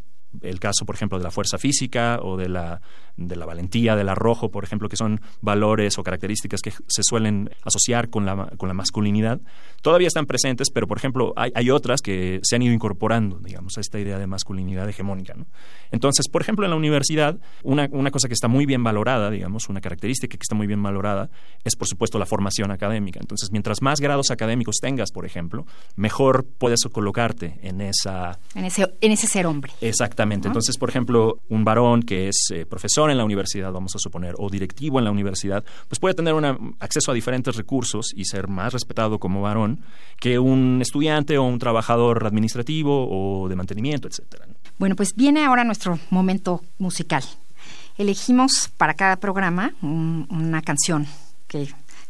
el 0.42 0.60
caso, 0.60 0.86
por 0.86 0.96
ejemplo, 0.96 1.18
de 1.18 1.24
la 1.24 1.32
fuerza 1.32 1.58
física 1.58 2.20
o 2.22 2.38
de 2.38 2.50
la, 2.50 2.82
de 3.16 3.36
la 3.36 3.46
valentía, 3.46 3.96
del 3.96 4.10
arrojo, 4.10 4.52
por 4.52 4.64
ejemplo, 4.64 4.90
que 4.90 4.98
son 4.98 5.22
valores 5.42 5.98
o 5.98 6.04
características 6.04 6.62
que 6.62 6.72
se 6.72 7.02
suelen 7.04 7.50
asociar 7.64 8.10
con 8.10 8.26
la, 8.26 8.52
con 8.58 8.68
la 8.68 8.74
masculinidad, 8.74 9.40
todavía 9.82 10.08
están 10.08 10.26
presentes, 10.26 10.70
pero, 10.72 10.88
por 10.88 10.98
ejemplo, 10.98 11.34
hay, 11.36 11.52
hay 11.56 11.70
otras 11.70 12.02
que 12.02 12.40
se 12.44 12.56
han 12.56 12.62
ido 12.62 12.74
incorporando, 12.74 13.40
digamos, 13.40 13.78
a 13.78 13.82
esta 13.82 14.00
idea 14.00 14.20
de 14.20 14.28
masculinidad 14.28 14.88
hegemónica. 14.88 15.36
Entonces, 15.92 16.28
por 16.28 16.42
ejemplo, 16.42 16.66
en 16.66 16.72
la 16.72 16.78
universidad, 16.78 17.40
una, 17.64 17.88
una 17.92 18.12
cosa 18.12 18.28
que 18.28 18.34
está 18.34 18.48
muy 18.48 18.66
bien 18.66 18.84
valorada, 18.84 19.32
digamos, 19.32 19.70
una 19.70 19.82
característica 19.82 20.38
que 20.38 20.44
está 20.44 20.56
muy 20.56 20.68
bien 20.68 20.84
valorada, 20.84 21.30
es, 21.64 21.76
por 21.76 21.88
supuesto, 21.88 22.20
la 22.20 22.26
formación 22.26 22.72
académica. 22.72 23.17
Entonces, 23.20 23.52
mientras 23.52 23.82
más 23.82 24.00
grados 24.00 24.32
académicos 24.32 24.78
tengas, 24.82 25.12
por 25.12 25.26
ejemplo, 25.26 25.66
mejor 25.96 26.46
puedes 26.58 26.82
colocarte 26.92 27.60
en 27.62 27.82
esa... 27.82 28.40
En 28.56 28.66
ese, 28.66 28.94
en 29.02 29.12
ese 29.12 29.28
ser 29.28 29.46
hombre. 29.48 29.72
Exactamente. 29.82 30.48
Entonces, 30.48 30.78
por 30.78 30.90
ejemplo, 30.90 31.40
un 31.50 31.64
varón 31.64 32.04
que 32.04 32.30
es 32.30 32.48
eh, 32.54 32.66
profesor 32.66 33.10
en 33.12 33.18
la 33.18 33.26
universidad, 33.26 33.72
vamos 33.72 33.96
a 33.96 34.00
suponer, 34.00 34.36
o 34.38 34.50
directivo 34.50 35.00
en 35.00 35.06
la 35.06 35.12
universidad, 35.12 35.64
pues 35.88 36.00
puede 36.00 36.16
tener 36.16 36.34
una, 36.34 36.58
acceso 36.80 37.12
a 37.12 37.14
diferentes 37.14 37.56
recursos 37.56 38.12
y 38.16 38.26
ser 38.26 38.48
más 38.48 38.74
respetado 38.74 39.20
como 39.20 39.42
varón 39.42 39.82
que 40.20 40.40
un 40.40 40.80
estudiante 40.82 41.38
o 41.38 41.44
un 41.44 41.60
trabajador 41.60 42.26
administrativo 42.26 43.08
o 43.10 43.48
de 43.50 43.56
mantenimiento, 43.56 44.08
etcétera. 44.08 44.48
Bueno, 44.80 44.96
pues 44.96 45.16
viene 45.16 45.44
ahora 45.46 45.64
nuestro 45.64 46.00
momento 46.10 46.62
musical. 46.80 47.24
Elegimos 47.98 48.70
para 48.78 48.94
cada 48.94 49.16
programa 49.18 49.74
un- 49.82 50.28
una 50.30 50.62
canción 50.62 51.08
que 51.48 51.68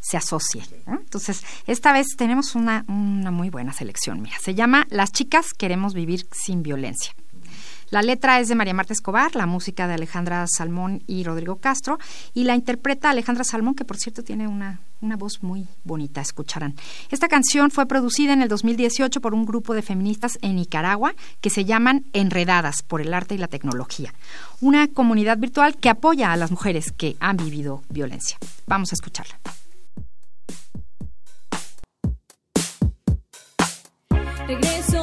se 0.07 0.17
asocie. 0.17 0.63
Entonces, 0.87 1.43
esta 1.65 1.91
vez 1.91 2.07
tenemos 2.17 2.55
una, 2.55 2.85
una 2.87 3.31
muy 3.31 3.49
buena 3.49 3.73
selección. 3.73 4.21
Mira, 4.21 4.37
se 4.39 4.55
llama 4.55 4.87
Las 4.89 5.11
chicas 5.11 5.53
queremos 5.53 5.93
vivir 5.93 6.27
sin 6.31 6.63
violencia. 6.63 7.13
La 7.89 8.01
letra 8.01 8.41
es 8.41 8.49
de 8.49 8.55
María 8.55 8.73
Marta 8.73 8.91
Escobar, 8.91 9.35
la 9.35 9.45
música 9.45 9.87
de 9.87 9.93
Alejandra 9.93 10.45
Salmón 10.47 11.03
y 11.07 11.23
Rodrigo 11.23 11.57
Castro, 11.57 11.97
y 12.33 12.43
la 12.43 12.53
interpreta 12.53 13.09
Alejandra 13.09 13.45
Salmón, 13.45 13.75
que 13.75 13.85
por 13.85 13.95
cierto 13.95 14.23
tiene 14.23 14.45
una, 14.45 14.81
una 14.99 15.15
voz 15.15 15.41
muy 15.41 15.67
bonita, 15.85 16.19
escucharán. 16.19 16.75
Esta 17.11 17.29
canción 17.29 17.71
fue 17.71 17.85
producida 17.85 18.33
en 18.33 18.41
el 18.41 18.49
2018 18.49 19.21
por 19.21 19.33
un 19.33 19.45
grupo 19.45 19.73
de 19.73 19.83
feministas 19.83 20.37
en 20.41 20.57
Nicaragua 20.57 21.15
que 21.39 21.49
se 21.49 21.63
llaman 21.63 22.05
Enredadas 22.11 22.83
por 22.83 22.99
el 22.99 23.13
Arte 23.13 23.35
y 23.35 23.37
la 23.37 23.47
Tecnología, 23.47 24.13
una 24.59 24.89
comunidad 24.89 25.37
virtual 25.37 25.77
que 25.77 25.89
apoya 25.89 26.33
a 26.33 26.37
las 26.37 26.51
mujeres 26.51 26.91
que 26.91 27.15
han 27.21 27.37
vivido 27.37 27.83
violencia. 27.89 28.37
Vamos 28.65 28.91
a 28.91 28.95
escucharla. 28.95 29.39
Regreso 34.47 34.96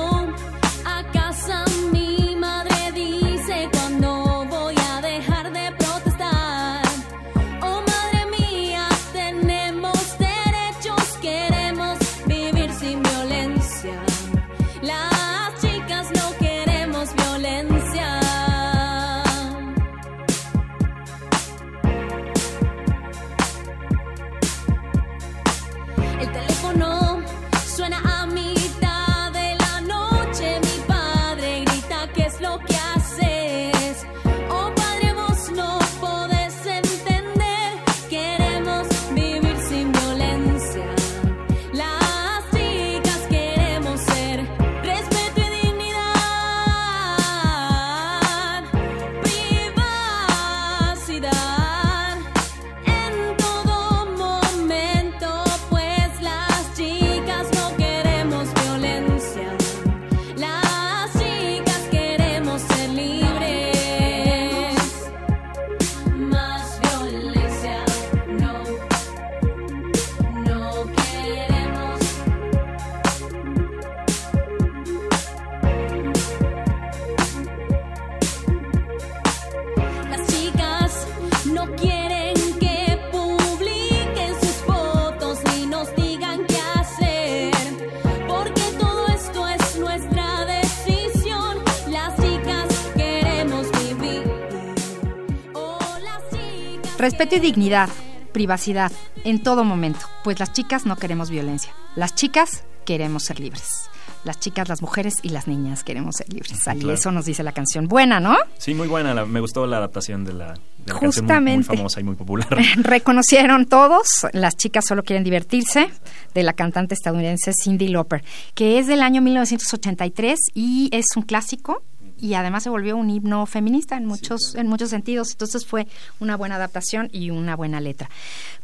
Respeto 97.25 97.43
y 97.43 97.52
dignidad, 97.52 97.88
privacidad, 98.33 98.93
en 99.25 99.43
todo 99.43 99.64
momento, 99.64 100.00
pues 100.25 100.38
las 100.40 100.52
chicas 100.52 100.85
no 100.85 100.97
queremos 100.97 101.31
violencia. 101.31 101.73
Las 101.97 102.14
chicas 102.14 102.64
queremos 102.85 103.23
ser 103.25 103.40
libres. 103.40 103.88
Las 104.25 104.38
chicas, 104.40 104.69
las 104.69 104.83
mujeres 104.83 105.14
y 105.23 105.31
las 105.31 105.47
niñas 105.49 105.85
queremos 105.85 106.16
ser 106.16 106.31
libres. 106.31 106.61
Claro. 106.62 106.93
eso 106.93 107.12
nos 107.12 107.25
dice 107.25 107.43
la 107.43 107.52
canción. 107.52 107.88
Buena, 107.88 108.21
¿no? 108.21 108.37
Sí, 108.59 108.75
muy 108.75 108.88
buena. 108.88 109.14
la- 109.14 109.25
me 109.25 109.40
gustó 109.40 109.66
la 109.66 109.78
adaptación 109.78 110.26
de 110.26 110.35
la, 110.35 110.52
de 110.52 110.52
la 110.52 110.54
canción 110.54 110.85
muy- 110.85 111.00
muy, 111.00 111.12
Justamente. 111.12 111.64
famosa 111.76 112.00
y 112.00 112.04
muy 112.04 112.14
popular. 112.14 112.49
Reconocieron 112.76 113.64
todos, 113.64 114.07
las 114.35 114.54
chicas 114.59 114.85
solo 114.87 115.02
quieren 115.02 115.25
divertirse, 115.25 115.88
de 116.35 116.43
la 116.43 116.52
cantante 116.52 116.93
estadounidense 116.95 117.52
Cindy 117.54 117.88
Lauper, 117.88 118.23
que 118.54 118.78
es 118.78 118.87
del 118.87 119.00
año 119.00 119.23
1983 119.23 120.38
y 120.52 120.90
es 120.93 121.07
un 121.16 121.23
clásico 121.23 121.83
y 122.18 122.35
además 122.35 122.62
se 122.62 122.71
volvió 122.71 122.97
un 122.97 123.11
himno 123.11 123.47
feminista 123.47 123.97
en 123.97 124.06
muchos 124.06 124.54
en 124.54 124.66
muchos 124.68 124.90
sentidos, 124.90 125.33
entonces 125.33 125.66
fue 125.66 125.87
una 126.21 126.37
buena 126.37 126.56
adaptación 126.56 127.09
y 127.12 127.30
una 127.30 127.56
buena 127.56 127.80
letra. 127.80 128.09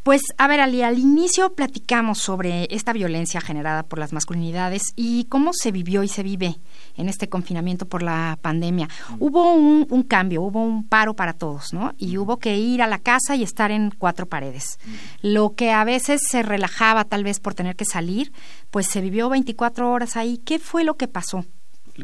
Pues 0.02 0.22
a 0.38 0.46
ver, 0.48 0.60
Ali, 0.60 0.82
al 0.82 0.98
inicio 0.98 1.52
platicamos 1.54 2.18
sobre 2.18 2.66
esta 2.70 2.92
violencia 2.92 3.40
generada 3.40 3.82
por 3.82 3.98
las 3.98 4.12
masculinidades 4.12 4.82
y 4.96 5.24
cómo 5.24 5.52
se 5.52 5.72
vivió 5.72 6.02
y 6.02 6.08
se 6.08 6.22
vive 6.22 6.56
en 6.96 7.08
este 7.08 7.28
confinamiento 7.28 7.86
por 7.86 8.02
la 8.02 8.38
pandemia. 8.40 8.88
Hubo 9.18 9.52
un, 9.52 9.86
un 9.90 10.02
cambio, 10.02 10.42
hubo 10.42 10.62
un 10.62 10.88
paro 10.88 11.14
para 11.14 11.34
todos, 11.34 11.72
¿no? 11.72 11.92
Y 11.98 12.16
hubo 12.16 12.38
que 12.38 12.56
ir 12.56 12.80
a 12.80 12.86
la 12.86 12.98
casa 12.98 13.36
y 13.36 13.42
estar 13.42 13.70
en 13.70 13.90
cuatro 13.90 14.26
paredes. 14.26 14.78
Lo 15.20 15.54
que 15.54 15.70
a 15.70 15.84
veces 15.84 16.22
se 16.26 16.42
relajaba 16.42 17.04
tal 17.04 17.24
vez 17.24 17.40
por 17.40 17.54
tener 17.54 17.76
que 17.76 17.84
salir, 17.84 18.32
pues 18.70 18.86
se 18.86 19.00
vivió 19.00 19.28
24 19.28 19.90
horas 19.90 20.16
ahí. 20.16 20.38
¿Qué 20.38 20.58
fue 20.58 20.84
lo 20.84 20.96
que 20.96 21.08
pasó? 21.08 21.44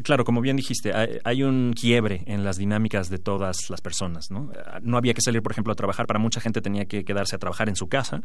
Claro, 0.03 0.23
como 0.23 0.41
bien 0.41 0.57
dijiste, 0.57 0.91
hay, 1.23 1.43
un 1.43 1.73
quiebre 1.73 2.23
en 2.25 2.43
las 2.43 2.57
dinámicas 2.57 3.09
de 3.09 3.17
todas 3.17 3.69
las 3.69 3.81
personas, 3.81 4.31
¿no? 4.31 4.51
No 4.81 4.97
había 4.97 5.13
que 5.13 5.21
salir, 5.21 5.41
por 5.41 5.51
ejemplo, 5.51 5.73
a 5.73 5.75
trabajar. 5.75 6.07
Para 6.07 6.19
mucha 6.19 6.41
gente 6.41 6.61
tenía 6.61 6.85
que 6.85 7.05
quedarse 7.05 7.35
a 7.35 7.39
trabajar 7.39 7.69
en 7.69 7.75
su 7.75 7.87
casa 7.87 8.21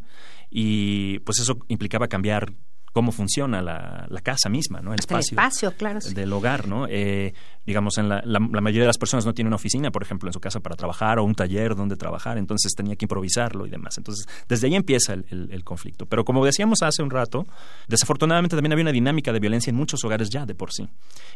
y 0.51 1.21
pues 1.21 1.39
eso 1.39 1.59
implicaba 1.69 2.09
cambiar 2.09 2.53
cómo 2.93 3.11
funciona 3.13 3.63
la, 3.63 4.07
la 4.09 4.21
casa 4.21 4.49
misma, 4.49 4.81
¿no? 4.81 4.93
El 4.93 5.01
el 5.09 5.19
espacio. 5.19 5.73
claro. 5.77 6.01
sí. 6.01 6.15
del 6.15 6.33
hogar, 6.33 6.69
¿no? 6.69 6.87
Eh, 6.89 7.33
digamos, 7.65 7.97
en 7.99 8.09
la, 8.09 8.17
la, 8.25 8.39
la 8.39 8.61
mayoría 8.61 8.83
de 8.83 8.87
las 8.89 8.99
personas 8.99 9.25
no 9.25 9.33
tienen 9.35 9.49
una 9.49 9.57
oficina, 9.57 9.91
por 9.91 10.03
ejemplo, 10.03 10.29
en 10.29 10.33
su 10.33 10.41
casa 10.41 10.61
para 10.61 10.77
trabajar 10.77 11.19
o 11.19 11.25
un 11.25 11.35
taller 11.35 11.75
donde 11.75 11.97
trabajar, 11.97 12.37
entonces 12.39 12.73
tenía 12.75 12.97
que 12.97 13.05
improvisarlo 13.07 13.67
y 13.67 13.71
demás. 13.71 13.97
Entonces, 13.99 14.27
desde 14.49 14.67
ahí 14.67 14.75
empieza 14.75 15.15
el, 15.15 15.25
el- 15.31 15.49
el 15.53 15.65
conflicto. 15.65 16.07
Pero 16.07 16.25
como 16.25 16.45
decíamos 16.45 16.83
hace 16.83 17.03
un 17.03 17.11
rato, 17.11 17.47
desafortunadamente 17.89 18.57
también 18.57 18.73
había 18.73 18.83
una 18.83 18.93
dinámica 18.93 19.33
de 19.33 19.41
violencia 19.41 19.71
en 19.71 19.77
muchos 19.77 20.05
hogares 20.05 20.29
ya 20.31 20.45
de 20.47 20.55
por 20.55 20.73
sí. 20.73 20.89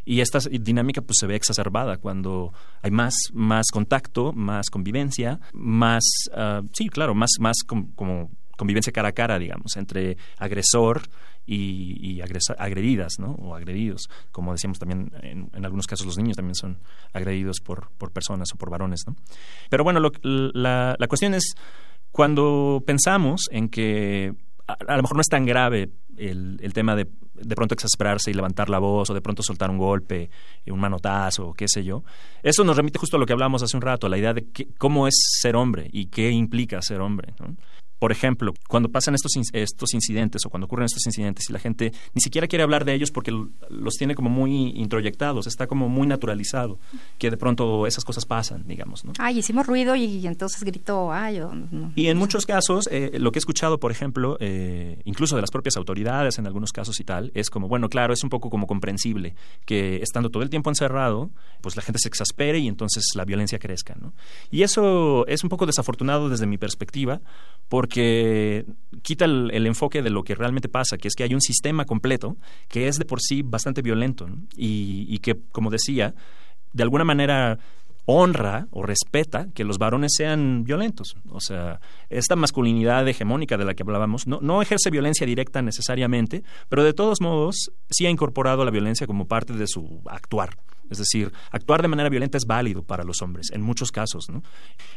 Y 0.04 0.20
esta 0.20 0.38
dinámica 0.50 1.00
pues 1.00 1.16
se 1.20 1.26
ve 1.26 1.36
exacerbada 1.36 1.96
cuando 1.98 2.52
hay 2.82 2.90
más, 2.90 3.14
más 3.32 3.66
contacto, 3.72 4.32
más 4.32 4.68
convivencia, 4.70 5.40
más, 5.52 6.04
ah, 6.34 6.62
sí, 6.72 6.88
claro, 6.88 7.14
más, 7.14 7.30
más 7.40 7.56
com- 7.66 7.92
como 7.94 8.30
convivencia 8.56 8.92
cara 8.92 9.08
a 9.08 9.12
cara, 9.12 9.38
digamos, 9.38 9.76
entre 9.76 10.16
agresor 10.38 11.02
y, 11.46 12.16
y 12.16 12.20
agredidas, 12.20 13.14
¿no? 13.18 13.32
O 13.32 13.54
agredidos. 13.54 14.08
Como 14.32 14.52
decíamos 14.52 14.78
también, 14.78 15.12
en, 15.22 15.48
en 15.54 15.64
algunos 15.64 15.86
casos 15.86 16.06
los 16.06 16.18
niños 16.18 16.36
también 16.36 16.54
son 16.56 16.78
agredidos 17.12 17.60
por, 17.60 17.90
por 17.98 18.10
personas 18.12 18.48
o 18.52 18.56
por 18.56 18.70
varones, 18.70 19.04
¿no? 19.06 19.14
Pero 19.70 19.84
bueno, 19.84 20.00
lo- 20.00 20.10
la, 20.22 20.96
la 20.98 21.06
cuestión 21.08 21.34
es 21.34 21.54
cuando 22.10 22.82
pensamos 22.86 23.42
en 23.50 23.68
que 23.68 24.34
a, 24.66 24.96
lo 24.96 25.02
mejor 25.02 25.16
no 25.16 25.20
es 25.20 25.28
tan 25.28 25.44
grave 25.46 25.90
el, 26.16 26.58
el 26.62 26.72
tema 26.72 26.96
de 26.96 27.06
de 27.36 27.54
pronto 27.54 27.74
exasperarse 27.74 28.30
y 28.30 28.34
levantar 28.34 28.70
la 28.70 28.78
voz 28.78 29.10
o 29.10 29.14
de 29.14 29.20
pronto 29.20 29.42
soltar 29.42 29.68
un 29.68 29.76
golpe, 29.76 30.30
un 30.68 30.80
manotazo 30.80 31.52
qué 31.52 31.66
sé 31.68 31.84
yo. 31.84 32.02
Eso 32.42 32.64
nos 32.64 32.78
remite 32.78 32.98
justo 32.98 33.18
a 33.18 33.20
lo 33.20 33.26
que 33.26 33.34
hablamos 33.34 33.62
hace 33.62 33.76
un 33.76 33.82
rato, 33.82 34.08
la 34.08 34.16
idea 34.16 34.32
de 34.32 34.46
cómo 34.78 35.06
es 35.06 35.14
ser 35.42 35.54
hombre 35.54 35.86
y 35.92 36.06
qué 36.06 36.30
implica 36.30 36.80
ser 36.80 37.02
hombre. 37.02 37.34
Por 37.98 38.12
ejemplo, 38.12 38.52
cuando 38.68 38.90
pasan 38.90 39.14
estos, 39.14 39.32
estos 39.52 39.94
incidentes 39.94 40.44
o 40.44 40.50
cuando 40.50 40.66
ocurren 40.66 40.86
estos 40.86 41.06
incidentes 41.06 41.48
y 41.48 41.52
la 41.52 41.58
gente 41.58 41.92
ni 42.14 42.20
siquiera 42.20 42.46
quiere 42.46 42.62
hablar 42.62 42.84
de 42.84 42.94
ellos 42.94 43.10
porque 43.10 43.32
los 43.70 43.94
tiene 43.94 44.14
como 44.14 44.30
muy 44.30 44.70
introyectados, 44.76 45.46
está 45.46 45.66
como 45.66 45.88
muy 45.88 46.06
naturalizado, 46.06 46.78
que 47.18 47.30
de 47.30 47.36
pronto 47.36 47.86
esas 47.86 48.04
cosas 48.04 48.26
pasan, 48.26 48.64
digamos. 48.66 49.04
¿no? 49.04 49.12
Ay, 49.18 49.38
hicimos 49.38 49.66
ruido 49.66 49.96
y 49.96 50.26
entonces 50.26 50.62
gritó, 50.62 51.12
ay, 51.12 51.36
yo 51.36 51.54
no. 51.54 51.92
Y 51.94 52.08
en 52.08 52.18
muchos 52.18 52.46
casos, 52.46 52.88
eh, 52.90 53.12
lo 53.18 53.32
que 53.32 53.38
he 53.38 53.40
escuchado, 53.40 53.78
por 53.78 53.90
ejemplo, 53.90 54.36
eh, 54.40 55.00
incluso 55.04 55.36
de 55.36 55.40
las 55.40 55.50
propias 55.50 55.76
autoridades 55.76 56.38
en 56.38 56.46
algunos 56.46 56.72
casos 56.72 57.00
y 57.00 57.04
tal, 57.04 57.30
es 57.34 57.50
como, 57.50 57.68
bueno, 57.68 57.88
claro, 57.88 58.12
es 58.12 58.22
un 58.22 58.30
poco 58.30 58.50
como 58.50 58.66
comprensible 58.66 59.34
que 59.64 59.96
estando 60.02 60.30
todo 60.30 60.42
el 60.42 60.50
tiempo 60.50 60.70
encerrado, 60.70 61.30
pues 61.60 61.76
la 61.76 61.82
gente 61.82 61.98
se 61.98 62.08
exaspere 62.08 62.58
y 62.58 62.68
entonces 62.68 63.04
la 63.14 63.24
violencia 63.24 63.58
crezca, 63.58 63.94
¿no? 64.00 64.12
Y 64.50 64.62
eso 64.62 65.26
es 65.26 65.42
un 65.42 65.48
poco 65.48 65.66
desafortunado 65.66 66.28
desde 66.28 66.46
mi 66.46 66.58
perspectiva, 66.58 67.20
porque 67.68 67.85
quita 67.86 69.24
el, 69.24 69.66
enfoque 69.66 70.02
de 70.02 70.10
lo 70.10 70.22
que 70.22 70.34
realmente 70.34 70.68
pasa, 70.68 70.98
que 70.98 71.08
es 71.08 71.14
que 71.14 71.24
hay 71.24 71.34
un 71.34 71.40
sistema 71.40 71.84
completo 71.84 72.36
que 72.68 72.88
es 72.88 72.98
de 72.98 73.04
por 73.04 73.20
sí 73.20 73.42
bastante 73.42 73.82
violento 73.82 74.28
y 74.56 75.18
que, 75.18 75.36
como 75.52 75.70
decía, 75.70 76.14
de 76.72 76.82
alguna 76.82 77.04
manera 77.04 77.58
honra 78.06 78.68
o 78.70 78.82
respeta 78.82 79.48
que 79.52 79.64
los 79.64 79.78
varones 79.78 80.12
sean 80.16 80.64
violentos. 80.64 81.16
O 81.28 81.40
sea, 81.40 81.80
esta 82.08 82.36
masculinidad 82.36 83.06
hegemónica 83.06 83.56
de 83.58 83.64
la 83.64 83.74
que 83.74 83.82
hablábamos 83.82 84.26
no, 84.26 84.38
no 84.40 84.62
ejerce 84.62 84.90
violencia 84.90 85.26
directa 85.26 85.60
necesariamente, 85.60 86.42
pero 86.68 86.84
de 86.84 86.94
todos 86.94 87.20
modos 87.20 87.70
sí 87.90 88.06
ha 88.06 88.10
incorporado 88.10 88.64
la 88.64 88.70
violencia 88.70 89.06
como 89.06 89.26
parte 89.26 89.52
de 89.52 89.66
su 89.66 90.00
actuar. 90.06 90.56
Es 90.90 90.98
decir, 90.98 91.32
actuar 91.50 91.82
de 91.82 91.88
manera 91.88 92.08
violenta 92.08 92.38
es 92.38 92.44
válido 92.46 92.82
para 92.82 93.02
los 93.02 93.20
hombres, 93.22 93.50
en 93.52 93.60
muchos 93.60 93.90
casos. 93.90 94.28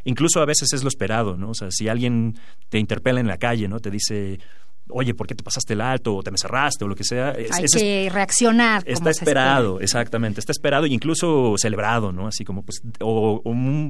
Incluso 0.03 0.39
a 0.39 0.45
veces 0.45 0.71
es 0.73 0.83
lo 0.83 0.89
esperado, 0.89 1.35
¿no? 1.35 1.49
O 1.49 1.53
sea, 1.55 1.71
si 1.71 1.87
alguien 1.87 2.37
te 2.69 2.77
interpela 2.77 3.19
en 3.19 3.27
la 3.27 3.37
calle, 3.37 3.67
¿no? 3.67 3.79
Te 3.79 3.89
dice, 3.89 4.39
oye, 4.89 5.13
¿por 5.13 5.27
qué 5.27 5.35
te 5.35 5.43
pasaste 5.43 5.73
el 5.73 5.81
alto? 5.81 6.15
O 6.15 6.23
te 6.23 6.31
me 6.31 6.37
cerraste, 6.37 6.83
o 6.85 6.87
lo 6.87 6.95
que 6.95 7.03
sea. 7.03 7.31
Es- 7.31 7.51
Hay 7.53 7.65
es- 7.65 7.71
que 7.75 8.09
reaccionar. 8.11 8.83
como 8.83 8.93
Está 8.93 9.13
se 9.13 9.23
esperado, 9.23 9.79
exactamente. 9.79 10.39
Está 10.39 10.51
esperado 10.51 10.85
e 10.85 10.89
incluso 10.89 11.55
celebrado, 11.57 12.11
¿no? 12.11 12.27
Así 12.27 12.43
como, 12.45 12.63
pues, 12.63 12.81
o, 13.01 13.41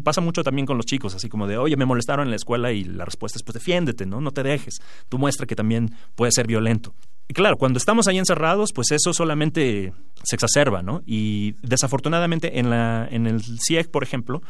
pasa 0.03 0.21
mucho 0.21 0.43
también 0.43 0.65
con 0.65 0.77
los 0.77 0.85
chicos, 0.85 1.15
así 1.15 1.29
como 1.29 1.47
de, 1.47 1.57
oye, 1.57 1.75
me 1.77 1.85
molestaron 1.85 2.25
en 2.27 2.29
la 2.31 2.35
escuela 2.35 2.71
y 2.71 2.83
la 2.83 3.05
respuesta 3.05 3.37
es, 3.39 3.43
pues, 3.43 3.53
defiéndete, 3.55 4.05
¿no? 4.05 4.21
No 4.21 4.31
te 4.31 4.43
dejes. 4.43 4.81
Tú 5.09 5.17
muestra 5.17 5.45
que 5.45 5.55
también 5.55 5.93
puedes 6.15 6.33
ser 6.35 6.47
violento. 6.47 6.93
Y 7.27 7.33
claro, 7.35 7.57
cuando 7.57 7.77
estamos 7.77 8.07
ahí 8.07 8.17
encerrados, 8.17 8.71
pues 8.73 8.89
eso 8.91 9.13
solamente 9.13 9.93
se 10.23 10.35
exacerba, 10.35 10.81
¿no? 10.81 11.03
Y 11.05 11.53
desafortunadamente 11.61 12.59
en, 12.59 12.71
la, 12.71 13.07
en 13.11 13.27
el 13.27 13.41
CIEG, 13.65 13.91
por 13.91 14.01
ejemplo, 14.03 14.41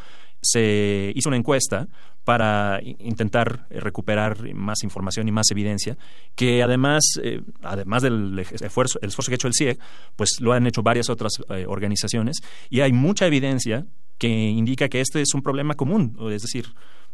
se 0.42 1.12
hizo 1.16 1.30
una 1.30 1.38
encuesta 1.38 1.88
para 2.24 2.80
intentar 2.84 3.66
eh, 3.70 3.80
recuperar 3.80 4.54
más 4.54 4.84
información 4.84 5.28
y 5.28 5.32
más 5.32 5.50
evidencia, 5.52 5.98
que 6.36 6.62
además, 6.62 7.04
eh, 7.24 7.42
además 7.64 8.04
del 8.04 8.38
esfuerzo, 8.38 9.00
el 9.02 9.10
esfuerzo 9.10 9.30
que 9.30 9.34
ha 9.34 9.36
hecho 9.36 9.48
el 9.48 9.54
CIEG, 9.56 9.80
pues 10.16 10.40
lo 10.40 10.54
han 10.54 10.68
hecho 10.68 10.84
varias 10.84 11.10
otras 11.10 11.34
eh, 11.50 11.66
organizaciones 11.68 12.38
y 12.70 12.82
hay 12.82 12.92
mucha 12.94 13.26
evidencia 13.26 13.86
que 14.18 14.28
indica 14.28 14.90
que 14.90 15.02
este 15.02 15.22
es 15.22 15.34
un 15.34 15.42
problema 15.42 15.76
común, 15.76 16.18
es 16.32 16.42
decir, 16.42 16.68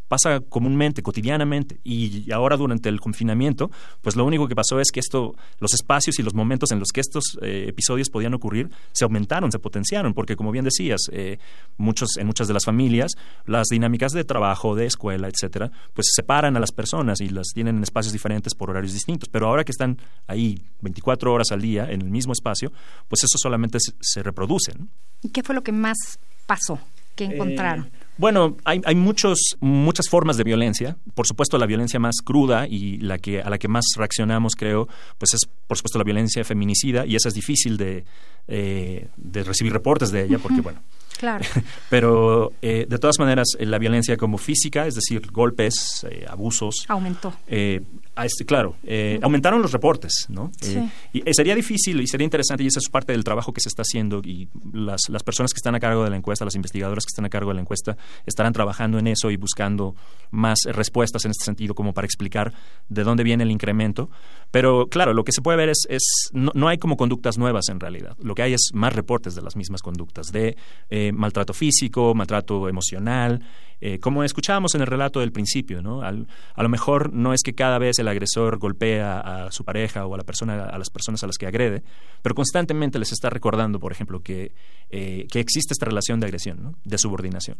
pasa 0.08 0.40
comúnmente, 0.42 1.02
cotidianamente, 1.02 1.80
y 1.84 2.32
ahora 2.32 2.58
durante 2.58 2.90
el 2.90 3.00
confinamiento, 3.00 3.72
pues 4.02 4.16
lo 4.16 4.26
único 4.26 4.48
que 4.48 4.56
pasó 4.56 4.80
es 4.80 4.92
que 4.92 5.00
esto, 5.00 5.36
los 5.60 5.74
espacios 5.74 6.20
y 6.20 6.24
los 6.24 6.34
momentos 6.34 6.72
en 6.72 6.80
los 6.80 6.90
que 6.90 7.02
estos 7.02 7.38
eh, 7.42 7.66
episodios 7.68 8.10
podían 8.10 8.34
ocurrir 8.34 8.70
se 8.91 9.04
aumentaron, 9.04 9.52
se 9.52 9.60
potenciaron, 9.60 10.13
porque 10.13 10.36
como 10.36 10.52
bien 10.52 10.65
decías, 10.65 11.02
eh, 11.12 11.38
muchos, 11.78 12.18
en 12.18 12.28
muchas 12.28 12.48
de 12.48 12.54
las 12.54 12.65
familias, 12.65 13.13
las 13.46 13.68
dinámicas 13.68 14.12
de 14.12 14.24
trabajo, 14.24 14.76
de 14.76 14.86
escuela, 14.86 15.28
etcétera, 15.28 15.72
pues 15.94 16.08
separan 16.13 16.56
a 16.58 16.60
las 16.60 16.72
personas 16.72 17.22
y 17.22 17.30
las 17.30 17.48
tienen 17.54 17.78
en 17.78 17.84
espacios 17.84 18.13
diferentes 18.13 18.54
por 18.56 18.70
horarios 18.70 18.94
distintos. 18.94 19.30
Pero 19.30 19.48
ahora 19.48 19.63
que 19.63 19.72
están 19.72 19.98
ahí 20.28 20.62
24 20.82 21.34
horas 21.34 21.52
al 21.52 21.62
día 21.62 21.89
en 21.89 22.02
el 22.02 22.10
mismo 22.10 22.34
espacio, 22.34 22.72
pues 23.08 23.24
eso 23.24 23.38
solamente 23.38 23.80
se, 23.80 23.94
se 24.00 24.24
reproduce. 24.24 24.74
¿no? 24.78 24.88
¿Y 25.22 25.30
qué 25.30 25.44
fue 25.44 25.56
lo 25.56 25.63
que 25.63 25.72
más 25.72 25.98
pasó? 26.46 26.80
¿Qué 27.15 27.26
encontraron? 27.26 27.86
Eh, 27.86 28.05
bueno, 28.17 28.58
hay, 28.63 28.82
hay 28.86 28.95
muchos, 28.95 29.58
muchas 29.60 30.08
formas 30.10 30.38
de 30.38 30.43
violencia. 30.43 30.97
Por 31.13 31.28
supuesto, 31.28 31.58
la 31.58 31.65
violencia 31.65 31.99
más 31.99 32.15
cruda 32.23 32.67
y 32.67 32.97
la 32.97 33.17
que, 33.17 33.41
a 33.41 33.49
la 33.49 33.58
que 33.58 33.67
más 33.67 33.86
reaccionamos, 33.97 34.54
creo, 34.56 34.88
pues 35.17 35.34
es, 35.34 35.41
por 35.67 35.78
supuesto, 35.78 35.97
la 35.97 36.04
violencia 36.06 36.43
feminicida 36.43 37.06
y 37.06 37.15
esa 37.15 37.30
es 37.30 37.34
difícil 37.34 37.78
de, 37.78 38.06
eh, 38.47 39.10
de 39.17 39.43
recibir 39.43 39.73
reportes 39.73 40.12
de 40.12 40.23
ella 40.23 40.39
porque, 40.39 40.62
bueno, 40.62 40.82
Claro. 41.17 41.45
pero 41.89 42.51
eh, 42.62 42.86
de 42.88 42.97
todas 42.99 43.19
maneras, 43.19 43.47
eh, 43.60 43.65
la 43.65 43.78
violencia 43.80 44.17
como 44.17 44.38
física, 44.38 44.86
es 44.88 44.95
decir, 44.95 45.32
golpes, 45.32 46.06
eh, 46.10 46.25
abusos, 46.28 46.86
Aumentó. 46.88 47.34
eh, 47.47 47.82
este, 48.23 48.45
claro, 48.45 48.78
eh, 48.84 49.19
aumentaron 49.21 49.62
los 49.62 49.73
reportes, 49.73 50.28
¿no? 50.30 50.49
Sí. 50.62 50.78
Eh, 50.78 50.89
y 51.25 51.34
sería 51.34 51.54
difícil 51.54 51.99
y 51.99 52.08
sería 52.08 52.23
interesante, 52.23 52.63
y 52.63 52.67
esa 52.67 52.80
es 52.80 52.88
parte 52.89 53.12
del 53.12 53.25
trabajo 53.25 53.51
que 53.51 53.60
se 53.60 53.67
está 53.67 53.82
haciendo, 53.82 54.21
y 54.23 54.47
las, 54.71 55.01
las 55.10 55.21
personas 55.23 55.51
que 55.51 55.58
están 55.58 55.75
a 55.75 55.80
cargo 55.82 56.04
de 56.04 56.10
la 56.10 56.15
encuesta, 56.15 56.45
las 56.45 56.56
investigadoras 56.56 57.04
que 57.04 57.10
están 57.10 57.25
a 57.25 57.30
cargo 57.30 57.49
de 57.49 57.56
la 57.56 57.62
encuesta, 57.62 57.97
estarán 58.25 58.54
trabajando 58.54 58.99
en 58.99 59.08
eso 59.08 59.32
y 59.32 59.36
buscando 59.36 59.95
más 60.32 60.60
respuestas 60.65 61.25
en 61.25 61.32
este 61.32 61.43
sentido, 61.43 61.75
como 61.75 61.93
para 61.93 62.06
explicar 62.06 62.54
de 62.88 63.04
dónde 63.04 63.23
viene 63.23 63.43
el 63.43 63.51
incremento. 63.51 64.10
Pero 64.51 64.88
claro, 64.88 65.13
lo 65.13 65.25
que 65.25 65.34
se 65.34 65.41
puede 65.41 65.58
ver 65.58 65.69
es, 65.69 65.86
es 65.89 66.30
no, 66.32 66.51
no 66.56 66.69
hay 66.69 66.78
como 66.78 66.95
conductas 66.95 67.38
nuevas 67.38 67.67
en 67.67 67.82
realidad. 67.82 68.15
Lo 68.21 68.34
que 68.34 68.43
hay 68.43 68.54
es 68.54 68.69
más 68.73 68.93
reportes 68.93 69.36
de 69.36 69.41
las 69.41 69.58
mismas 69.58 69.82
conductas, 69.82 70.28
de 70.32 70.56
eh, 70.89 71.05
maltrato 71.12 71.54
físico, 71.54 72.13
maltrato 72.13 72.70
emocional, 72.70 73.41
eh, 73.82 74.00
como 74.00 74.24
escuchábamos 74.24 74.74
en 74.76 74.82
el 74.82 74.88
relato 74.88 75.20
del 75.20 75.32
principio, 75.32 75.82
¿no? 75.82 76.02
A 76.02 76.12
lo 76.12 76.70
mejor 76.70 77.13
no 77.13 77.34
es 77.34 77.41
que 77.44 77.54
cada 77.54 77.78
vez 77.78 78.00
el 78.00 78.08
agresor 78.08 78.58
golpea 78.58 79.20
a 79.20 79.52
su 79.52 79.63
pareja 79.65 80.06
o 80.06 80.15
a 80.15 80.18
la 80.18 80.24
persona, 80.24 80.65
a 80.65 80.78
las 80.78 80.89
personas 80.89 81.24
a 81.24 81.28
las 81.28 81.38
que 81.38 81.46
agrede, 81.46 81.84
pero 82.22 82.36
constantemente 82.36 83.00
les 83.00 83.12
está 83.12 83.30
recordando, 83.30 83.80
por 83.80 83.91
ejemplo, 83.91 84.22
que, 84.22 84.54
eh, 84.89 85.28
que 85.30 85.39
existe 85.39 85.74
esta 85.74 85.86
relación 85.86 86.20
de 86.20 86.28
agresión, 86.28 86.78
de 86.84 86.98
subordinación, 86.98 87.58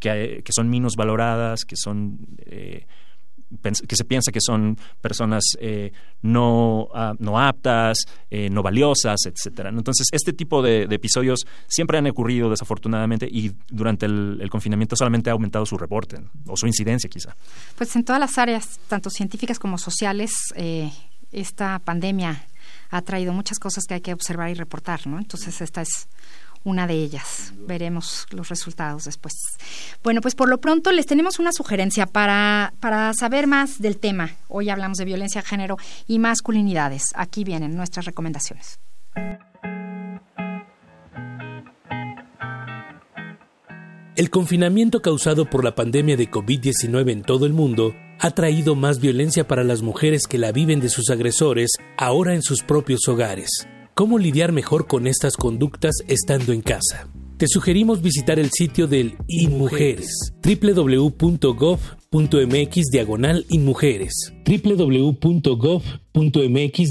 que, 0.00 0.42
que 0.44 0.52
son 0.52 0.68
menos 0.70 0.94
valoradas, 0.96 1.64
que 1.64 1.76
son 1.76 2.18
eh, 2.46 2.86
que 3.62 3.96
se 3.96 4.04
piensa 4.04 4.30
que 4.30 4.40
son 4.40 4.76
personas 5.00 5.42
eh, 5.60 5.92
no, 6.22 6.88
ah, 6.94 7.14
no 7.18 7.38
aptas, 7.38 7.98
eh, 8.30 8.50
no 8.50 8.62
valiosas, 8.62 9.20
etcétera. 9.26 9.70
Entonces, 9.70 10.08
este 10.12 10.32
tipo 10.32 10.62
de, 10.62 10.82
episodios 10.90 11.46
siempre 11.66 11.98
han 11.98 12.06
ocurrido 12.06 12.50
desafortunadamente 12.50 13.26
y 13.30 13.52
durante 13.68 14.06
el, 14.06 14.48
confinamiento 14.50 14.96
solamente 14.96 15.30
ha 15.30 15.34
aumentado 15.34 15.66
su 15.66 15.76
reporte 15.76 16.18
o 16.46 16.56
su 16.56 16.66
incidencia 16.66 17.08
quizá. 17.08 17.36
Pues 17.76 17.94
en 17.96 18.04
todas 18.04 18.20
las 18.20 18.38
áreas, 18.38 18.80
tanto 18.88 19.10
científicas 19.10 19.58
como 19.58 19.78
sociales, 19.78 20.32
eh, 20.56 20.90
esta 21.32 21.78
pandemia 21.78 22.46
ha 22.90 23.02
traído 23.02 23.32
muchas 23.32 23.58
cosas 23.58 23.84
que 23.84 23.94
hay 23.94 24.00
que 24.00 24.12
observar 24.12 24.50
y 24.50 24.54
reportar, 24.54 25.06
¿no? 25.06 25.18
Entonces 25.18 25.60
esta 25.60 25.82
es 25.82 26.08
una 26.68 26.86
de 26.86 26.94
ellas. 26.94 27.52
Veremos 27.56 28.26
los 28.30 28.48
resultados 28.48 29.04
después. 29.04 29.34
Bueno, 30.02 30.20
pues 30.20 30.34
por 30.34 30.48
lo 30.48 30.60
pronto 30.60 30.92
les 30.92 31.06
tenemos 31.06 31.38
una 31.38 31.52
sugerencia 31.52 32.06
para, 32.06 32.72
para 32.80 33.12
saber 33.14 33.46
más 33.46 33.80
del 33.80 33.98
tema. 33.98 34.30
Hoy 34.48 34.70
hablamos 34.70 34.98
de 34.98 35.04
violencia 35.04 35.40
de 35.40 35.48
género 35.48 35.76
y 36.06 36.18
masculinidades. 36.18 37.04
Aquí 37.14 37.44
vienen 37.44 37.76
nuestras 37.76 38.04
recomendaciones. 38.04 38.78
El 44.16 44.30
confinamiento 44.30 45.00
causado 45.00 45.48
por 45.48 45.62
la 45.62 45.76
pandemia 45.76 46.16
de 46.16 46.28
COVID-19 46.28 47.12
en 47.12 47.22
todo 47.22 47.46
el 47.46 47.52
mundo 47.52 47.94
ha 48.18 48.32
traído 48.32 48.74
más 48.74 48.98
violencia 48.98 49.46
para 49.46 49.62
las 49.62 49.80
mujeres 49.80 50.26
que 50.26 50.38
la 50.38 50.50
viven 50.50 50.80
de 50.80 50.88
sus 50.88 51.08
agresores 51.10 51.70
ahora 51.96 52.34
en 52.34 52.42
sus 52.42 52.64
propios 52.64 53.06
hogares. 53.06 53.68
¿Cómo 53.98 54.16
lidiar 54.16 54.52
mejor 54.52 54.86
con 54.86 55.08
estas 55.08 55.34
conductas 55.34 55.96
estando 56.06 56.52
en 56.52 56.60
casa? 56.60 57.08
Te 57.36 57.48
sugerimos 57.48 58.00
visitar 58.00 58.38
el 58.38 58.52
sitio 58.52 58.86
del 58.86 59.16
InMujeres, 59.26 60.34
www.gov.mx 60.40 61.80
diagonal 62.92 63.44
InMujeres, 63.48 64.32
www.gov.mx 64.46 65.82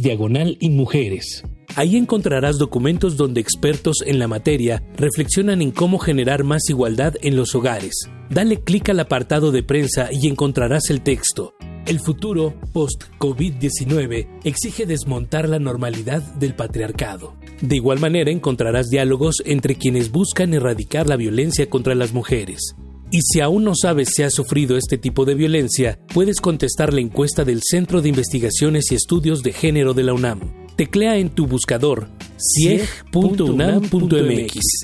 diagonal 0.01 0.57
InMujeres. 0.59 1.45
Ahí 1.77 1.95
encontrarás 1.95 2.57
documentos 2.57 3.15
donde 3.15 3.39
expertos 3.39 4.03
en 4.05 4.19
la 4.19 4.27
materia 4.27 4.83
reflexionan 4.97 5.61
en 5.61 5.71
cómo 5.71 5.99
generar 5.99 6.43
más 6.43 6.69
igualdad 6.69 7.13
en 7.21 7.37
los 7.37 7.55
hogares. 7.55 8.09
Dale 8.29 8.59
clic 8.59 8.89
al 8.89 8.99
apartado 8.99 9.53
de 9.53 9.63
prensa 9.63 10.09
y 10.11 10.27
encontrarás 10.27 10.89
el 10.89 10.99
texto. 11.03 11.53
El 11.87 11.99
futuro 12.01 12.53
post-COVID-19 12.73 14.27
exige 14.43 14.85
desmontar 14.85 15.47
la 15.47 15.57
normalidad 15.57 16.21
del 16.33 16.53
patriarcado. 16.53 17.33
De 17.61 17.77
igual 17.77 17.99
manera 17.99 18.29
encontrarás 18.29 18.89
diálogos 18.89 19.35
entre 19.45 19.75
quienes 19.75 20.11
buscan 20.11 20.53
erradicar 20.53 21.07
la 21.07 21.15
violencia 21.15 21.69
contra 21.69 21.95
las 21.95 22.11
mujeres. 22.11 22.75
Y 23.09 23.21
si 23.21 23.39
aún 23.39 23.63
no 23.63 23.71
sabes 23.73 24.09
si 24.13 24.23
has 24.23 24.33
sufrido 24.33 24.75
este 24.75 24.97
tipo 24.97 25.23
de 25.23 25.35
violencia, 25.35 25.97
puedes 26.13 26.41
contestar 26.41 26.91
la 26.93 26.99
encuesta 26.99 27.45
del 27.45 27.61
Centro 27.63 28.01
de 28.01 28.09
Investigaciones 28.09 28.91
y 28.91 28.95
Estudios 28.95 29.41
de 29.41 29.53
Género 29.53 29.93
de 29.93 30.03
la 30.03 30.13
UNAM. 30.13 30.41
Teclea 30.75 31.15
en 31.17 31.29
tu 31.29 31.47
buscador 31.47 32.09
cieg.unam.mx 32.37 33.87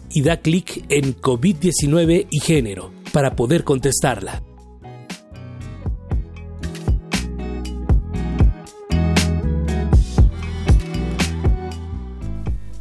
y 0.09 0.21
da 0.21 0.37
clic 0.37 0.85
en 0.87 1.17
COVID-19 1.17 2.27
y 2.31 2.39
género 2.39 2.93
para 3.11 3.35
poder 3.35 3.65
contestarla. 3.65 4.41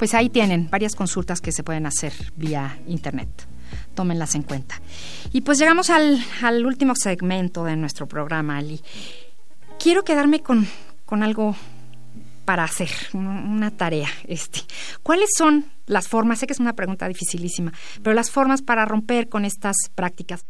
Pues 0.02 0.14
ahí 0.14 0.30
tienen 0.30 0.68
varias 0.68 0.96
consultas 0.96 1.40
que 1.40 1.52
se 1.52 1.62
pueden 1.62 1.86
hacer 1.86 2.12
vía 2.34 2.76
internet. 2.88 3.28
Tómenlas 3.94 4.34
en 4.34 4.42
cuenta. 4.42 4.82
Y 5.32 5.42
pues 5.42 5.60
llegamos 5.60 5.90
al, 5.90 6.18
al 6.42 6.66
último 6.66 6.96
segmento 6.96 7.62
de 7.62 7.76
nuestro 7.76 8.08
programa, 8.08 8.56
Ali. 8.56 8.80
Quiero 9.78 10.02
quedarme 10.02 10.40
con, 10.40 10.66
con 11.04 11.22
algo 11.22 11.54
para 12.44 12.64
hacer, 12.64 12.90
una 13.12 13.70
tarea. 13.70 14.08
Este. 14.26 14.62
¿Cuáles 15.04 15.28
son 15.38 15.66
las 15.86 16.08
formas? 16.08 16.40
Sé 16.40 16.48
que 16.48 16.54
es 16.54 16.58
una 16.58 16.72
pregunta 16.72 17.06
dificilísima, 17.06 17.72
pero 18.02 18.12
las 18.12 18.28
formas 18.28 18.60
para 18.60 18.84
romper 18.84 19.28
con 19.28 19.44
estas 19.44 19.76
prácticas. 19.94 20.44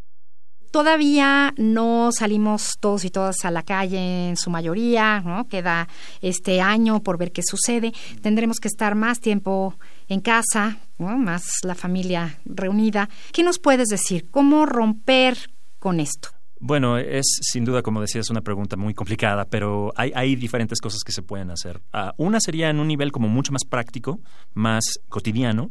Todavía 0.73 1.53
no 1.55 2.09
salimos 2.11 2.77
todos 2.79 3.05
y 3.05 3.11
todas 3.11 3.45
a 3.45 3.51
la 3.51 3.61
calle 3.61 4.29
en 4.29 4.37
su 4.37 4.49
mayoría, 4.49 5.21
¿no? 5.21 5.47
Queda 5.47 5.87
este 6.19 6.61
año 6.61 7.03
por 7.03 7.19
ver 7.19 7.31
qué 7.31 7.43
sucede. 7.43 7.93
Tendremos 8.23 8.57
que 8.59 8.69
estar 8.69 8.95
más 8.95 9.19
tiempo 9.19 9.75
en 10.07 10.19
casa, 10.19 10.79
más 10.97 11.43
la 11.63 11.75
familia 11.75 12.39
reunida. 12.43 13.07
¿Qué 13.31 13.43
nos 13.43 13.59
puedes 13.59 13.89
decir? 13.89 14.31
¿Cómo 14.31 14.65
romper 14.65 15.37
con 15.77 15.99
esto? 15.99 16.29
Bueno, 16.59 16.97
es 16.97 17.25
sin 17.41 17.65
duda, 17.65 17.83
como 17.83 18.01
decía, 18.01 18.21
es 18.21 18.31
una 18.31 18.41
pregunta 18.41 18.75
muy 18.75 18.95
complicada, 18.95 19.45
pero 19.45 19.93
hay, 19.95 20.35
diferentes 20.35 20.81
cosas 20.81 21.01
que 21.05 21.11
se 21.11 21.21
pueden 21.21 21.51
hacer. 21.51 21.81
Uh, 21.93 22.09
una 22.17 22.39
sería 22.39 22.71
en 22.71 22.79
un 22.79 22.87
nivel 22.87 23.11
como 23.11 23.27
mucho 23.27 23.51
más 23.51 23.63
práctico, 23.63 24.21
más 24.55 24.83
cotidiano, 25.07 25.69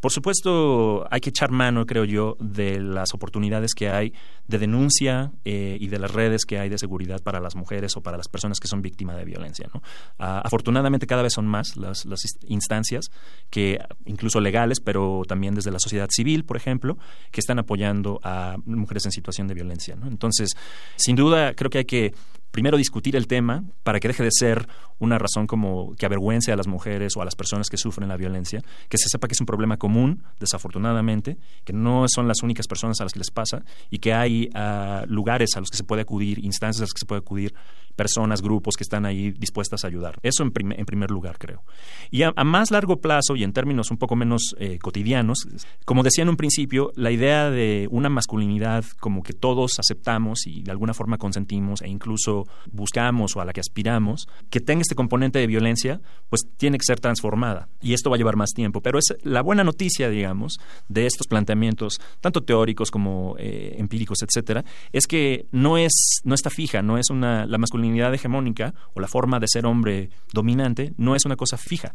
por 0.00 0.12
supuesto, 0.12 1.06
hay 1.10 1.20
que 1.20 1.28
echar 1.28 1.50
mano, 1.50 1.84
creo 1.84 2.04
yo, 2.04 2.36
de 2.40 2.80
las 2.80 3.12
oportunidades 3.12 3.74
que 3.74 3.90
hay 3.90 4.14
de 4.48 4.58
denuncia 4.58 5.30
eh, 5.44 5.76
y 5.78 5.88
de 5.88 5.98
las 5.98 6.10
redes 6.10 6.46
que 6.46 6.58
hay 6.58 6.70
de 6.70 6.78
seguridad 6.78 7.22
para 7.22 7.38
las 7.38 7.54
mujeres 7.54 7.96
o 7.96 8.02
para 8.02 8.16
las 8.16 8.28
personas 8.28 8.58
que 8.58 8.66
son 8.66 8.80
víctimas 8.80 9.16
de 9.16 9.26
violencia. 9.26 9.68
¿no? 9.74 9.82
Ah, 10.18 10.40
afortunadamente, 10.42 11.06
cada 11.06 11.22
vez 11.22 11.34
son 11.34 11.46
más 11.46 11.76
las, 11.76 12.06
las, 12.06 12.20
instancias, 12.46 13.10
que 13.50 13.78
incluso 14.06 14.40
legales, 14.40 14.80
pero 14.80 15.22
también 15.28 15.54
desde 15.54 15.70
la 15.70 15.78
sociedad 15.78 16.08
civil, 16.10 16.44
por 16.44 16.56
ejemplo, 16.56 16.96
que 17.30 17.40
están 17.40 17.58
apoyando 17.58 18.20
a 18.22 18.56
mujeres 18.64 19.04
en 19.04 19.12
situación 19.12 19.48
de 19.48 19.54
violencia. 19.54 19.96
¿no? 19.96 20.06
Entonces, 20.06 20.50
sin 20.96 21.14
duda, 21.14 21.54
creo 21.54 21.70
que 21.70 21.78
hay 21.78 21.84
que 21.84 22.14
primero 22.50 22.76
discutir 22.76 23.16
el 23.16 23.26
tema 23.26 23.64
para 23.82 24.00
que 24.00 24.08
deje 24.08 24.22
de 24.22 24.30
ser 24.32 24.68
una 24.98 25.18
razón 25.18 25.46
como 25.46 25.94
que 25.96 26.06
avergüence 26.06 26.52
a 26.52 26.56
las 26.56 26.66
mujeres 26.66 27.16
o 27.16 27.22
a 27.22 27.24
las 27.24 27.34
personas 27.34 27.68
que 27.68 27.76
sufren 27.76 28.08
la 28.08 28.16
violencia, 28.16 28.62
que 28.88 28.98
se 28.98 29.08
sepa 29.08 29.28
que 29.28 29.32
es 29.32 29.40
un 29.40 29.46
problema 29.46 29.76
común, 29.76 30.22
desafortunadamente, 30.38 31.38
que 31.64 31.72
no 31.72 32.06
son 32.08 32.28
las 32.28 32.42
únicas 32.42 32.66
personas 32.66 33.00
a 33.00 33.04
las 33.04 33.12
que 33.12 33.20
les 33.20 33.30
pasa 33.30 33.62
y 33.88 33.98
que 33.98 34.12
hay 34.12 34.50
uh, 34.54 35.06
lugares 35.06 35.50
a 35.56 35.60
los 35.60 35.70
que 35.70 35.76
se 35.76 35.84
puede 35.84 36.02
acudir, 36.02 36.44
instancias 36.44 36.80
a 36.80 36.84
las 36.84 36.92
que 36.92 37.00
se 37.00 37.06
puede 37.06 37.20
acudir, 37.20 37.54
personas, 37.96 38.40
grupos 38.40 38.76
que 38.76 38.84
están 38.84 39.04
ahí 39.04 39.30
dispuestas 39.32 39.84
a 39.84 39.88
ayudar. 39.88 40.18
Eso 40.22 40.42
en, 40.42 40.52
prim 40.52 40.72
en 40.72 40.86
primer 40.86 41.10
lugar, 41.10 41.36
creo. 41.38 41.62
Y 42.10 42.22
a, 42.22 42.32
a, 42.34 42.44
más 42.44 42.70
largo 42.70 43.00
plazo 43.00 43.36
y 43.36 43.44
en 43.44 43.52
términos 43.52 43.90
un 43.90 43.98
poco 43.98 44.16
menos 44.16 44.54
eh, 44.58 44.78
cotidianos, 44.78 45.46
como 45.84 46.02
decía 46.02 46.22
en 46.22 46.30
un 46.30 46.36
principio, 46.36 46.92
la 46.96 47.10
idea 47.10 47.50
de 47.50 47.88
una 47.90 48.08
masculinidad 48.08 48.84
como 49.00 49.22
que 49.22 49.32
todos 49.32 49.78
aceptamos 49.78 50.46
y 50.46 50.62
de 50.62 50.70
alguna 50.70 50.94
forma 50.94 51.18
consentimos 51.18 51.82
e 51.82 51.88
incluso 51.88 52.39
buscamos 52.70 53.36
o 53.36 53.40
a 53.40 53.44
la 53.44 53.52
que 53.52 53.60
aspiramos, 53.60 54.28
que 54.50 54.60
tenga 54.60 54.82
este 54.82 54.94
componente 54.94 55.38
de 55.38 55.46
violencia, 55.46 56.00
pues 56.28 56.42
tiene 56.56 56.78
que 56.78 56.84
ser 56.84 57.00
transformada. 57.00 57.68
Y 57.80 57.94
esto 57.94 58.10
va 58.10 58.16
a 58.16 58.18
llevar 58.18 58.36
más 58.36 58.50
tiempo. 58.50 58.80
Pero 58.80 58.98
es 58.98 59.14
la 59.22 59.42
buena 59.42 59.64
noticia, 59.64 60.08
digamos, 60.08 60.58
de 60.88 61.06
estos 61.06 61.26
planteamientos, 61.26 62.00
tanto 62.20 62.42
teóricos 62.42 62.90
como 62.90 63.36
eh, 63.38 63.74
empíricos, 63.78 64.18
etcétera, 64.22 64.64
es 64.92 65.06
que 65.06 65.46
no 65.52 65.78
es, 65.78 66.20
no 66.24 66.34
está 66.34 66.50
fija, 66.50 66.82
no 66.82 66.98
es 66.98 67.10
una 67.10 67.46
la 67.46 67.58
masculinidad 67.58 68.14
hegemónica 68.14 68.74
o 68.94 69.00
la 69.00 69.08
forma 69.08 69.40
de 69.40 69.46
ser 69.48 69.66
hombre 69.66 70.10
dominante 70.32 70.92
no 70.96 71.14
es 71.14 71.24
una 71.24 71.36
cosa 71.36 71.56
fija, 71.56 71.94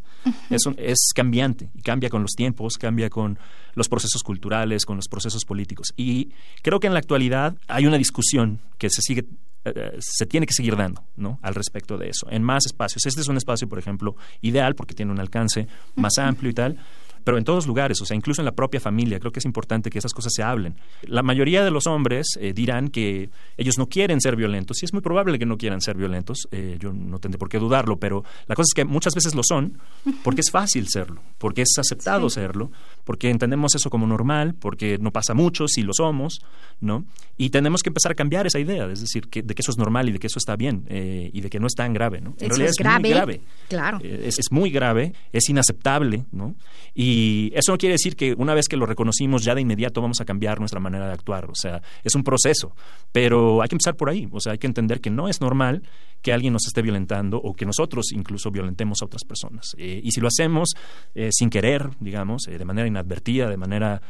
es, 0.50 0.66
un, 0.66 0.76
es 0.78 1.12
cambiante 1.14 1.70
y 1.74 1.82
cambia 1.82 2.10
con 2.10 2.22
los 2.22 2.32
tiempos, 2.32 2.78
cambia 2.78 3.10
con 3.10 3.40
los 3.74 3.90
procesos 3.90 4.24
culturales, 4.24 4.86
con 4.86 4.98
los 4.98 5.08
procesos 5.08 5.46
políticos. 5.46 5.94
Y 5.96 6.32
creo 6.62 6.80
que 6.80 6.88
en 6.88 6.94
la 6.94 7.00
actualidad 7.00 7.58
hay 7.68 7.86
una 7.86 7.98
discusión 7.98 8.60
que 8.78 8.90
se 8.90 9.02
sigue 9.02 9.26
eh, 9.66 9.98
se 10.00 10.26
tiene 10.26 10.46
que 10.46 10.54
seguir 10.54 10.76
dando 10.76 11.04
¿no? 11.16 11.40
al 11.42 11.56
respecto 11.56 11.98
de 11.98 12.10
eso, 12.10 12.28
en 12.30 12.44
más 12.44 12.66
espacios. 12.66 13.06
Este 13.06 13.22
es 13.22 13.28
un 13.28 13.38
espacio, 13.38 13.68
por 13.68 13.80
ejemplo, 13.80 14.16
ideal 14.42 14.76
porque 14.76 14.94
tiene 14.94 15.12
un 15.12 15.20
alcance 15.20 15.68
más 15.96 16.18
amplio 16.18 16.52
y 16.52 16.54
tal, 16.54 16.78
pero 17.26 17.40
en 17.40 17.44
todos 17.44 17.66
lugares, 17.66 18.00
o 18.02 18.06
sea, 18.06 18.16
incluso 18.16 18.42
en 18.42 18.46
la 18.46 18.52
propia 18.54 18.80
familia, 18.80 19.20
creo 19.20 19.32
que 19.32 19.40
es 19.40 19.46
importante 19.46 19.90
que 19.90 19.98
esas 19.98 20.14
cosas 20.14 20.32
se 20.34 20.44
hablen. 20.44 20.76
La 21.02 21.24
mayoría 21.24 21.64
de 21.64 21.72
los 21.72 21.88
hombres 21.88 22.28
eh, 22.40 22.54
dirán 22.54 22.90
que 22.90 23.32
ellos 23.58 23.80
no 23.80 23.90
quieren 23.90 24.22
ser 24.22 24.36
violentos, 24.36 24.82
y 24.82 24.86
es 24.86 24.94
muy 24.94 25.02
probable 25.02 25.40
que 25.40 25.46
no 25.48 25.58
quieran 25.58 25.82
ser 25.82 25.98
violentos, 25.98 26.48
eh, 26.52 26.78
yo 26.80 26.94
no 26.94 27.18
tendré 27.18 27.40
por 27.40 27.50
qué 27.50 27.58
dudarlo, 27.58 27.98
pero 27.98 28.24
la 28.46 28.56
cosa 28.56 28.68
es 28.70 28.74
que 28.76 28.86
muchas 28.86 29.16
veces 29.16 29.34
lo 29.34 29.42
son 29.44 29.80
porque 30.24 30.42
es 30.42 30.52
fácil 30.52 30.88
serlo, 30.88 31.22
porque 31.40 31.64
es 31.64 31.74
aceptado 31.80 32.30
sí. 32.30 32.36
serlo, 32.36 32.72
porque 33.04 33.32
entendemos 33.32 33.74
eso 33.74 33.90
como 33.90 34.06
normal, 34.06 34.54
porque 34.54 35.00
no 35.00 35.12
pasa 35.12 35.34
mucho 35.34 35.68
si 35.68 35.82
lo 35.82 35.94
somos, 35.94 36.42
¿no? 36.80 37.06
Y 37.38 37.50
tenemos 37.50 37.82
que 37.82 37.90
empezar 37.90 38.12
a 38.12 38.16
cambiar 38.16 38.46
esa 38.46 38.60
idea, 38.60 38.86
es 38.92 39.02
decir, 39.02 39.30
que, 39.30 39.42
de 39.42 39.56
que 39.56 39.64
eso 39.64 39.72
es 39.72 39.80
normal 39.80 40.10
y 40.10 40.12
de 40.12 40.20
que 40.20 40.28
eso 40.28 40.38
está 40.38 40.56
bien, 40.56 40.86
eh, 40.90 41.32
y 41.34 41.42
de 41.42 41.50
que 41.50 41.60
no 41.60 41.66
es 41.66 41.74
tan 41.74 41.92
grave, 41.92 42.22
¿no? 42.22 42.36
En 42.38 42.46
eso 42.46 42.50
realidad 42.50 42.70
es, 42.70 42.78
grave, 42.78 43.00
muy 43.00 43.10
grave. 43.10 43.42
Claro. 43.68 44.00
Es, 44.04 44.38
es 44.38 44.52
muy 44.52 44.70
grave, 44.70 45.14
es 45.34 45.50
inaceptable, 45.50 46.26
¿no? 46.32 46.54
Y 46.94 47.15
y 47.16 47.50
eso 47.56 47.72
no 47.72 47.78
quiere 47.78 47.94
decir 47.94 48.18
que 48.18 48.34
una 48.38 48.54
vez 48.54 48.68
que 48.68 48.76
lo 48.76 48.86
reconocimos 48.86 49.46
ya 49.46 49.56
de 49.56 49.62
inmediato 49.62 50.02
vamos 50.02 50.20
a 50.20 50.26
cambiar 50.26 50.60
nuestra 50.60 50.82
manera 50.82 51.08
de 51.08 51.14
actuar. 51.14 51.46
O 51.46 51.56
sea, 51.56 51.82
es 52.04 52.14
un 52.14 52.24
proceso. 52.24 52.76
Pero 53.14 53.62
hay 53.62 53.70
que 53.70 53.76
empezar 53.76 53.96
por 53.96 54.10
ahí. 54.10 54.28
O 54.34 54.42
sea, 54.42 54.52
hay 54.52 54.58
que 54.58 54.68
entender 54.68 55.00
que 55.00 55.10
no 55.10 55.30
es 55.30 55.40
normal 55.40 55.84
que 56.22 56.34
alguien 56.34 56.54
nos 56.54 56.66
esté 56.66 56.82
violentando 56.82 57.38
o 57.38 57.54
que 57.54 57.68
nosotros 57.68 58.12
incluso 58.12 58.50
violentemos 58.50 59.02
a 59.02 59.06
otras 59.06 59.24
personas. 59.24 59.76
Eh, 59.78 60.02
y 60.04 60.12
si 60.12 60.20
lo 60.20 60.28
hacemos 60.28 60.72
eh, 61.14 61.30
sin 61.32 61.52
querer, 61.52 61.88
digamos, 62.00 62.48
eh, 62.48 62.58
de 62.58 62.66
manera 62.66 62.88
inadvertida, 62.88 63.48
de 63.48 63.58
manera 63.58 64.02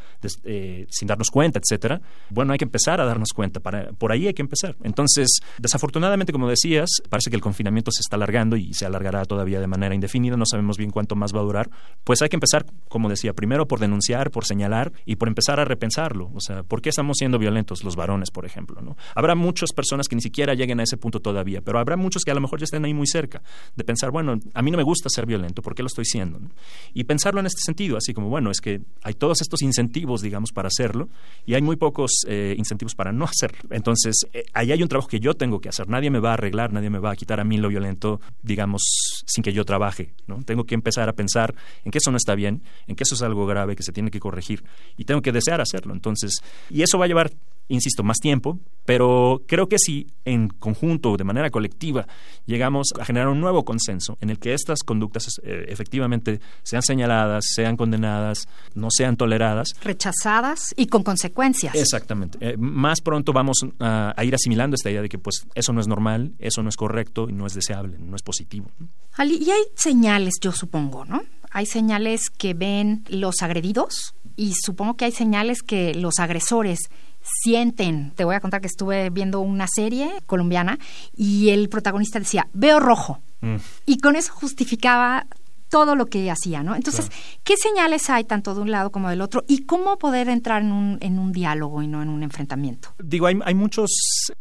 sin 0.89 1.07
darnos 1.07 1.29
cuenta, 1.29 1.59
etcétera, 1.59 2.01
bueno, 2.29 2.53
hay 2.53 2.57
que 2.57 2.65
empezar 2.65 3.01
a 3.01 3.05
darnos 3.05 3.29
cuenta. 3.35 3.59
Para, 3.59 3.91
por 3.91 4.11
ahí 4.11 4.27
hay 4.27 4.33
que 4.33 4.41
empezar. 4.41 4.75
Entonces, 4.81 5.39
desafortunadamente, 5.59 6.31
como 6.31 6.49
decías, 6.49 6.89
parece 7.09 7.29
que 7.29 7.35
el 7.35 7.41
confinamiento 7.41 7.91
se 7.91 7.99
está 7.99 8.15
alargando 8.15 8.55
y 8.55 8.73
se 8.73 8.85
alargará 8.85 9.25
todavía 9.25 9.59
de 9.59 9.67
manera 9.67 9.93
indefinida. 9.93 10.37
No 10.37 10.45
sabemos 10.45 10.77
bien 10.77 10.91
cuánto 10.91 11.15
más 11.15 11.35
va 11.35 11.41
a 11.41 11.43
durar. 11.43 11.69
Pues 12.03 12.21
hay 12.21 12.29
que 12.29 12.37
empezar, 12.37 12.65
como 12.95 13.09
decía, 13.09 13.33
primero 13.33 13.67
por 13.67 13.81
denunciar, 13.81 14.31
por 14.31 14.45
señalar 14.45 14.93
y 15.05 15.17
por 15.17 15.27
empezar 15.27 15.59
a 15.59 15.65
repensarlo. 15.65 16.31
O 16.33 16.39
sea, 16.39 16.63
¿por 16.63 16.81
qué 16.81 16.87
estamos 16.87 17.17
siendo 17.17 17.37
violentos 17.37 17.83
los 17.83 17.97
varones, 17.97 18.31
por 18.31 18.45
ejemplo? 18.45 18.81
¿no? 18.81 18.95
Habrá 19.15 19.35
muchas 19.35 19.73
personas 19.73 20.07
que 20.07 20.15
ni 20.15 20.21
siquiera 20.21 20.53
lleguen 20.53 20.79
a 20.79 20.83
ese 20.83 20.95
punto 20.95 21.19
todavía, 21.19 21.59
pero 21.59 21.77
habrá 21.77 21.97
muchos 21.97 22.23
que 22.23 22.31
a 22.31 22.33
lo 22.33 22.39
mejor 22.39 22.59
ya 22.59 22.63
estén 22.63 22.85
ahí 22.85 22.93
muy 22.93 23.05
cerca, 23.05 23.43
de 23.75 23.83
pensar, 23.83 24.11
bueno, 24.11 24.39
a 24.53 24.61
mí 24.61 24.71
no 24.71 24.77
me 24.77 24.83
gusta 24.83 25.09
ser 25.09 25.25
violento, 25.25 25.61
¿por 25.61 25.75
qué 25.75 25.83
lo 25.83 25.87
estoy 25.87 26.05
siendo? 26.05 26.39
¿no? 26.39 26.51
Y 26.93 27.03
pensarlo 27.03 27.41
en 27.41 27.47
este 27.47 27.59
sentido, 27.65 27.97
así 27.97 28.13
como, 28.13 28.29
bueno, 28.29 28.49
es 28.49 28.61
que 28.61 28.79
hay 29.03 29.15
todos 29.15 29.41
estos 29.41 29.61
incentivos, 29.61 30.21
digamos, 30.21 30.53
para 30.53 30.69
hacerlo 30.69 31.09
y 31.45 31.55
hay 31.55 31.61
muy 31.61 31.75
pocos 31.75 32.21
eh, 32.29 32.55
incentivos 32.57 32.95
para 32.95 33.11
no 33.11 33.25
hacerlo. 33.29 33.59
Entonces, 33.71 34.25
eh, 34.31 34.45
ahí 34.53 34.71
hay 34.71 34.81
un 34.81 34.87
trabajo 34.87 35.09
que 35.09 35.19
yo 35.19 35.33
tengo 35.33 35.59
que 35.59 35.67
hacer. 35.67 35.89
Nadie 35.89 36.09
me 36.11 36.19
va 36.19 36.29
a 36.29 36.35
arreglar, 36.35 36.71
nadie 36.71 36.89
me 36.89 36.99
va 36.99 37.11
a 37.11 37.15
quitar 37.17 37.41
a 37.41 37.43
mí 37.43 37.57
lo 37.57 37.67
violento, 37.67 38.21
digamos, 38.41 38.81
sin 39.25 39.43
que 39.43 39.51
yo 39.51 39.65
trabaje. 39.65 40.13
¿no? 40.27 40.41
Tengo 40.43 40.63
que 40.63 40.75
empezar 40.75 41.09
a 41.09 41.13
pensar 41.13 41.55
en 41.83 41.91
que 41.91 41.97
eso 41.97 42.09
no 42.09 42.15
está 42.15 42.35
bien, 42.35 42.63
en 42.87 42.95
que 42.95 43.03
eso 43.03 43.15
es 43.15 43.21
algo 43.21 43.45
grave, 43.45 43.75
que 43.75 43.83
se 43.83 43.91
tiene 43.91 44.11
que 44.11 44.19
corregir 44.19 44.63
y 44.97 45.05
tengo 45.05 45.21
que 45.21 45.31
desear 45.31 45.61
hacerlo. 45.61 45.93
Entonces, 45.93 46.35
y 46.69 46.81
eso 46.81 46.97
va 46.97 47.05
a 47.05 47.07
llevar 47.07 47.31
insisto, 47.67 48.03
más 48.03 48.17
tiempo, 48.17 48.59
pero 48.85 49.41
creo 49.47 49.67
que 49.67 49.77
si 49.79 50.07
en 50.23 50.49
conjunto, 50.49 51.17
de 51.17 51.23
manera 51.23 51.49
colectiva, 51.49 52.07
llegamos 52.45 52.93
a 52.99 53.05
generar 53.05 53.29
un 53.29 53.41
nuevo 53.41 53.65
consenso 53.65 54.17
en 54.21 54.29
el 54.29 54.39
que 54.39 54.53
estas 54.53 54.83
conductas 54.83 55.39
eh, 55.43 55.65
efectivamente 55.67 56.39
sean 56.63 56.83
señaladas, 56.83 57.45
sean 57.53 57.75
condenadas, 57.75 58.47
no 58.75 58.89
sean 58.91 59.17
toleradas. 59.17 59.69
Rechazadas 59.81 60.73
y 60.77 60.87
con 60.87 61.03
consecuencias. 61.03 61.75
Exactamente. 61.75 62.37
Eh, 62.41 62.55
más 62.57 63.01
pronto 63.01 63.33
vamos 63.33 63.57
a, 63.79 64.13
a, 64.15 64.25
ir 64.25 64.35
asimilando 64.35 64.75
esta 64.75 64.91
idea 64.91 65.01
de 65.01 65.09
que 65.09 65.17
pues 65.17 65.47
eso 65.55 65.73
no 65.73 65.81
es 65.81 65.87
normal, 65.87 66.33
eso 66.39 66.61
no 66.61 66.69
es 66.69 66.75
correcto 66.75 67.27
y 67.29 67.33
no 67.33 67.47
es 67.47 67.53
deseable, 67.53 67.97
no 67.99 68.15
es 68.15 68.21
positivo. 68.21 68.69
Ali, 69.13 69.37
y 69.37 69.49
hay 69.49 69.63
señales, 69.75 70.35
yo 70.41 70.51
supongo, 70.51 71.05
¿no? 71.05 71.23
Hay 71.55 71.65
señales 71.65 72.29
que 72.29 72.53
ven 72.53 73.05
los 73.07 73.41
agredidos 73.41 74.13
y 74.35 74.55
supongo 74.59 74.97
que 74.97 75.05
hay 75.05 75.13
señales 75.13 75.61
que 75.61 75.95
los 75.95 76.19
agresores 76.19 76.89
sienten. 77.23 78.11
Te 78.11 78.25
voy 78.25 78.35
a 78.35 78.41
contar 78.41 78.59
que 78.59 78.67
estuve 78.67 79.09
viendo 79.09 79.39
una 79.39 79.65
serie 79.73 80.11
colombiana 80.25 80.79
y 81.15 81.51
el 81.51 81.69
protagonista 81.69 82.19
decía, 82.19 82.49
veo 82.51 82.81
rojo. 82.81 83.21
Mm. 83.39 83.55
Y 83.85 83.99
con 83.99 84.17
eso 84.17 84.33
justificaba 84.33 85.27
todo 85.69 85.95
lo 85.95 86.05
que 86.05 86.29
hacía, 86.31 86.63
¿no? 86.63 86.75
Entonces, 86.75 87.09
¿qué 87.43 87.57
señales 87.57 88.09
hay 88.09 88.23
tanto 88.23 88.53
de 88.55 88.61
un 88.61 88.71
lado 88.71 88.91
como 88.91 89.09
del 89.09 89.21
otro? 89.21 89.43
¿Y 89.47 89.65
cómo 89.65 89.97
poder 89.97 90.29
entrar 90.29 90.61
en 90.61 90.71
un, 90.71 90.97
en 91.01 91.19
un 91.19 91.31
diálogo 91.31 91.81
y 91.81 91.87
no 91.87 92.01
en 92.01 92.09
un 92.09 92.23
enfrentamiento? 92.23 92.89
Digo, 93.03 93.27
hay, 93.27 93.39
hay 93.43 93.55
muchos 93.55 93.89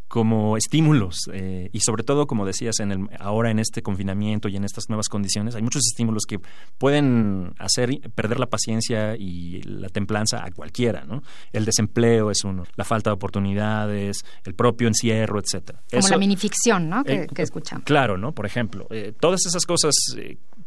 como 0.07 0.55
estímulos 0.55 1.17
eh, 1.33 1.69
y 1.73 1.79
sobre 1.81 2.03
todo, 2.03 2.27
como 2.27 2.45
decías, 2.45 2.79
en 2.79 2.91
el, 2.91 3.09
ahora 3.19 3.51
en 3.51 3.59
este 3.59 3.81
confinamiento 3.81 4.47
y 4.47 4.55
en 4.55 4.63
estas 4.63 4.85
nuevas 4.87 5.09
condiciones, 5.09 5.55
hay 5.55 5.61
muchos 5.61 5.81
estímulos 5.91 6.23
que 6.27 6.39
pueden 6.77 7.53
hacer 7.59 7.89
perder 8.13 8.39
la 8.39 8.47
paciencia 8.47 9.15
y 9.17 9.61
la 9.63 9.89
templanza 9.89 10.43
a 10.45 10.51
cualquiera, 10.51 11.03
¿no? 11.05 11.21
El 11.51 11.65
desempleo 11.65 12.31
es 12.31 12.43
uno, 12.43 12.63
la 12.75 12.83
falta 12.83 13.09
de 13.09 13.15
oportunidades, 13.15 14.23
el 14.43 14.53
propio 14.55 14.87
encierro, 14.87 15.39
etcétera. 15.39 15.81
Como 15.89 15.99
Eso- 15.99 16.09
la 16.11 16.17
minificción, 16.17 16.89
¿no? 16.89 17.03
Que, 17.03 17.13
eh, 17.23 17.27
que 17.33 17.41
escuchamos. 17.41 17.83
Claro, 17.85 18.17
¿no? 18.17 18.31
Por 18.33 18.45
ejemplo, 18.45 18.87
eh, 18.91 19.13
todas 19.19 19.41
esas 19.45 19.65
cosas, 19.65 19.93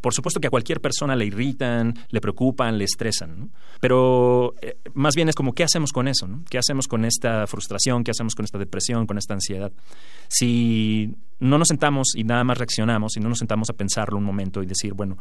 por 0.08 0.14
supuesto 0.14 0.40
que 0.40 0.46
a 0.46 0.50
cualquier 0.50 0.80
persona 0.80 1.14
le 1.14 1.26
irritan, 1.26 1.92
le 2.08 2.20
preocupan, 2.22 2.78
le 2.78 2.84
estresan. 2.84 3.50
Pero 3.78 4.54
eh, 4.62 4.78
más 4.94 5.14
bien 5.14 5.28
es 5.28 5.34
como, 5.34 5.52
¿qué 5.52 5.64
hacemos 5.64 5.92
con 5.92 6.08
eso, 6.08 6.26
no? 6.26 6.44
¿Qué 6.48 6.56
hacemos 6.56 6.88
con 6.88 7.04
esta 7.04 7.46
frustración? 7.46 8.04
¿Qué 8.04 8.12
hacemos 8.12 8.34
con 8.34 8.46
esta 8.46 8.56
depresión, 8.56 9.06
con 9.06 9.18
esta 9.18 9.34
ansiedad? 9.34 9.70
Si 10.28 11.14
no 11.40 11.58
nos 11.58 11.68
sentamos 11.68 12.14
y 12.14 12.24
nada 12.24 12.42
más 12.42 12.56
reaccionamos, 12.56 13.12
si 13.12 13.20
no 13.20 13.28
nos 13.28 13.36
sentamos 13.36 13.68
a 13.68 13.74
pensarlo 13.74 14.16
un 14.16 14.24
momento 14.24 14.62
y 14.62 14.66
decir, 14.66 14.94
bueno, 14.94 15.18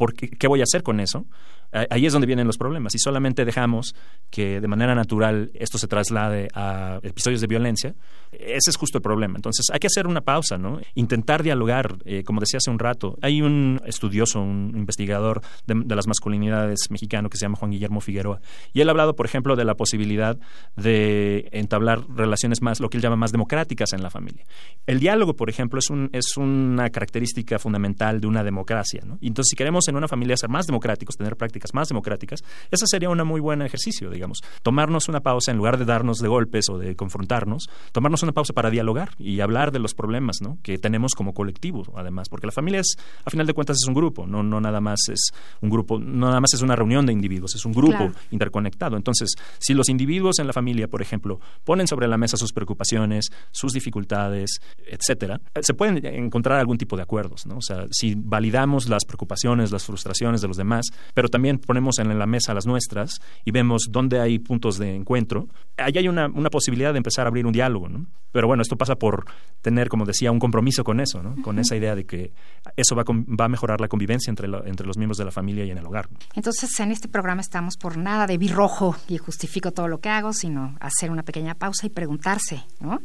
¿por 0.00 0.14
qué, 0.14 0.30
¿qué 0.30 0.48
voy 0.48 0.60
a 0.60 0.62
hacer 0.62 0.82
con 0.82 0.98
eso? 0.98 1.26
Ah, 1.72 1.86
Ahí 1.90 2.06
es 2.06 2.12
donde 2.14 2.26
vienen 2.26 2.46
los 2.46 2.56
problemas. 2.56 2.92
Si 2.92 2.98
solamente 2.98 3.44
dejamos 3.44 3.94
que 4.30 4.60
de 4.60 4.66
manera 4.66 4.94
natural 4.94 5.50
esto 5.54 5.76
se 5.76 5.88
traslade 5.88 6.48
a 6.54 7.00
episodios 7.02 7.42
de 7.42 7.46
violencia, 7.46 7.94
ese 8.32 8.70
es 8.70 8.76
justo 8.76 8.96
el 8.98 9.02
problema. 9.02 9.36
Entonces 9.36 9.66
hay 9.70 9.78
que 9.78 9.88
hacer 9.88 10.06
una 10.06 10.22
pausa, 10.22 10.56
¿no? 10.56 10.80
Intentar 10.94 11.42
dialogar, 11.42 11.98
eh, 12.06 12.24
como 12.24 12.40
decía 12.40 12.56
hace 12.56 12.70
un 12.70 12.78
rato. 12.78 13.18
Hay 13.20 13.42
un 13.42 13.80
estudioso, 13.84 14.40
un 14.40 14.72
investigador 14.74 15.42
de, 15.66 15.74
de 15.84 15.94
las 15.94 16.06
masculinidades 16.06 16.90
mexicano 16.90 17.28
que 17.28 17.36
se 17.36 17.42
llama 17.42 17.56
Juan 17.56 17.70
Guillermo 17.70 18.00
Figueroa. 18.00 18.40
Y 18.72 18.80
él 18.80 18.88
ha 18.88 18.92
hablado, 18.92 19.14
por 19.14 19.26
ejemplo, 19.26 19.54
de 19.54 19.64
la 19.64 19.74
posibilidad 19.74 20.38
de 20.76 21.48
entablar 21.52 22.04
relaciones 22.08 22.62
más, 22.62 22.80
lo 22.80 22.88
que 22.88 22.96
él 22.96 23.02
llama 23.02 23.16
más 23.16 23.32
democráticas 23.32 23.92
en 23.92 24.02
la 24.02 24.10
familia. 24.10 24.46
El 24.86 24.98
diálogo, 24.98 25.36
por 25.36 25.50
ejemplo, 25.50 25.78
es, 25.78 25.90
un, 25.90 26.08
es 26.12 26.36
una 26.38 26.88
característica 26.88 27.58
fundamental 27.58 28.20
de 28.20 28.26
una 28.26 28.42
democracia, 28.42 29.02
¿no? 29.04 29.18
Entonces, 29.20 29.50
si 29.50 29.56
queremos 29.56 29.88
en 29.90 29.96
una 29.96 30.08
familia 30.08 30.36
ser 30.36 30.48
más 30.50 30.66
democráticos, 30.66 31.16
tener 31.16 31.36
prácticas 31.36 31.74
más 31.74 31.88
democráticas, 31.88 32.42
ese 32.70 32.86
sería 32.86 33.08
un 33.08 33.20
muy 33.26 33.40
buen 33.40 33.62
ejercicio, 33.62 34.10
digamos. 34.10 34.38
Tomarnos 34.62 35.08
una 35.08 35.20
pausa 35.20 35.50
en 35.50 35.58
lugar 35.58 35.78
de 35.78 35.84
darnos 35.84 36.18
de 36.18 36.28
golpes 36.28 36.68
o 36.70 36.78
de 36.78 36.96
confrontarnos, 36.96 37.68
tomarnos 37.92 38.22
una 38.22 38.32
pausa 38.32 38.52
para 38.52 38.70
dialogar 38.70 39.10
y 39.18 39.40
hablar 39.40 39.72
de 39.72 39.78
los 39.78 39.94
problemas 39.94 40.38
¿no? 40.40 40.58
que 40.62 40.78
tenemos 40.78 41.14
como 41.14 41.34
colectivo, 41.34 41.84
además, 41.96 42.28
porque 42.28 42.46
la 42.46 42.52
familia 42.52 42.80
es, 42.80 42.96
a 43.24 43.30
final 43.30 43.46
de 43.46 43.52
cuentas, 43.54 43.76
es 43.76 43.86
un 43.86 43.94
grupo, 43.94 44.26
no, 44.26 44.42
no 44.42 44.60
nada 44.60 44.80
más 44.80 45.00
es 45.08 45.30
un 45.60 45.68
grupo, 45.70 45.98
no 45.98 46.28
nada 46.28 46.40
más 46.40 46.54
es 46.54 46.62
una 46.62 46.76
reunión 46.76 47.04
de 47.06 47.12
individuos, 47.12 47.54
es 47.54 47.64
un 47.64 47.72
grupo 47.72 47.90
Claro. 47.90 48.12
interconectado. 48.30 48.96
Entonces, 48.96 49.34
si 49.58 49.74
los 49.74 49.88
individuos 49.88 50.38
en 50.38 50.46
la 50.46 50.52
familia, 50.52 50.88
por 50.88 51.02
ejemplo, 51.02 51.40
ponen 51.64 51.86
sobre 51.86 52.06
la 52.08 52.16
mesa 52.16 52.36
sus 52.36 52.52
preocupaciones, 52.52 53.26
sus 53.50 53.72
dificultades, 53.72 54.60
etcétera, 54.86 55.40
se 55.60 55.74
pueden 55.74 56.04
encontrar 56.06 56.58
algún 56.58 56.78
tipo 56.78 56.96
de 56.96 57.02
acuerdos, 57.02 57.46
¿no? 57.46 57.56
O 57.58 57.62
sea, 57.62 57.86
si 57.90 58.14
validamos 58.16 58.88
las 58.88 59.04
preocupaciones, 59.04 59.72
las 59.72 59.79
frustraciones 59.84 60.40
de 60.40 60.48
los 60.48 60.56
demás, 60.56 60.86
pero 61.14 61.28
también 61.28 61.58
ponemos 61.58 61.98
en 61.98 62.18
la 62.18 62.26
mesa 62.26 62.54
las 62.54 62.66
nuestras 62.66 63.20
y 63.44 63.50
vemos 63.50 63.86
dónde 63.90 64.20
hay 64.20 64.38
puntos 64.38 64.78
de 64.78 64.94
encuentro, 64.94 65.48
ahí 65.76 65.92
hay 65.96 66.08
una, 66.08 66.26
una 66.28 66.50
posibilidad 66.50 66.92
de 66.92 66.98
empezar 66.98 67.26
a 67.26 67.28
abrir 67.28 67.46
un 67.46 67.52
diálogo, 67.52 67.88
¿no? 67.88 68.06
Pero 68.32 68.46
bueno, 68.46 68.62
esto 68.62 68.76
pasa 68.76 68.94
por 68.94 69.24
tener, 69.60 69.88
como 69.88 70.04
decía, 70.04 70.30
un 70.30 70.38
compromiso 70.38 70.84
con 70.84 71.00
eso, 71.00 71.20
¿no? 71.22 71.34
Con 71.42 71.58
esa 71.58 71.74
idea 71.76 71.96
de 71.96 72.06
que 72.06 72.32
eso 72.76 72.94
va 72.94 73.02
va 73.04 73.46
a 73.46 73.48
mejorar 73.48 73.80
la 73.80 73.88
convivencia 73.88 74.30
entre, 74.30 74.46
la- 74.46 74.62
entre 74.66 74.86
los 74.86 74.96
miembros 74.96 75.18
de 75.18 75.24
la 75.24 75.32
familia 75.32 75.64
y 75.64 75.70
en 75.70 75.78
el 75.78 75.86
hogar. 75.86 76.08
Entonces, 76.34 76.78
en 76.78 76.92
este 76.92 77.08
programa 77.08 77.40
estamos 77.40 77.76
por 77.76 77.96
nada 77.96 78.26
de 78.28 78.38
birrojo 78.38 78.94
y 79.08 79.18
justifico 79.18 79.72
todo 79.72 79.88
lo 79.88 79.98
que 79.98 80.08
hago, 80.10 80.32
sino 80.32 80.76
hacer 80.80 81.10
una 81.10 81.24
pequeña 81.24 81.54
pausa 81.56 81.86
y 81.86 81.90
preguntarse, 81.90 82.62
¿no? 82.78 83.00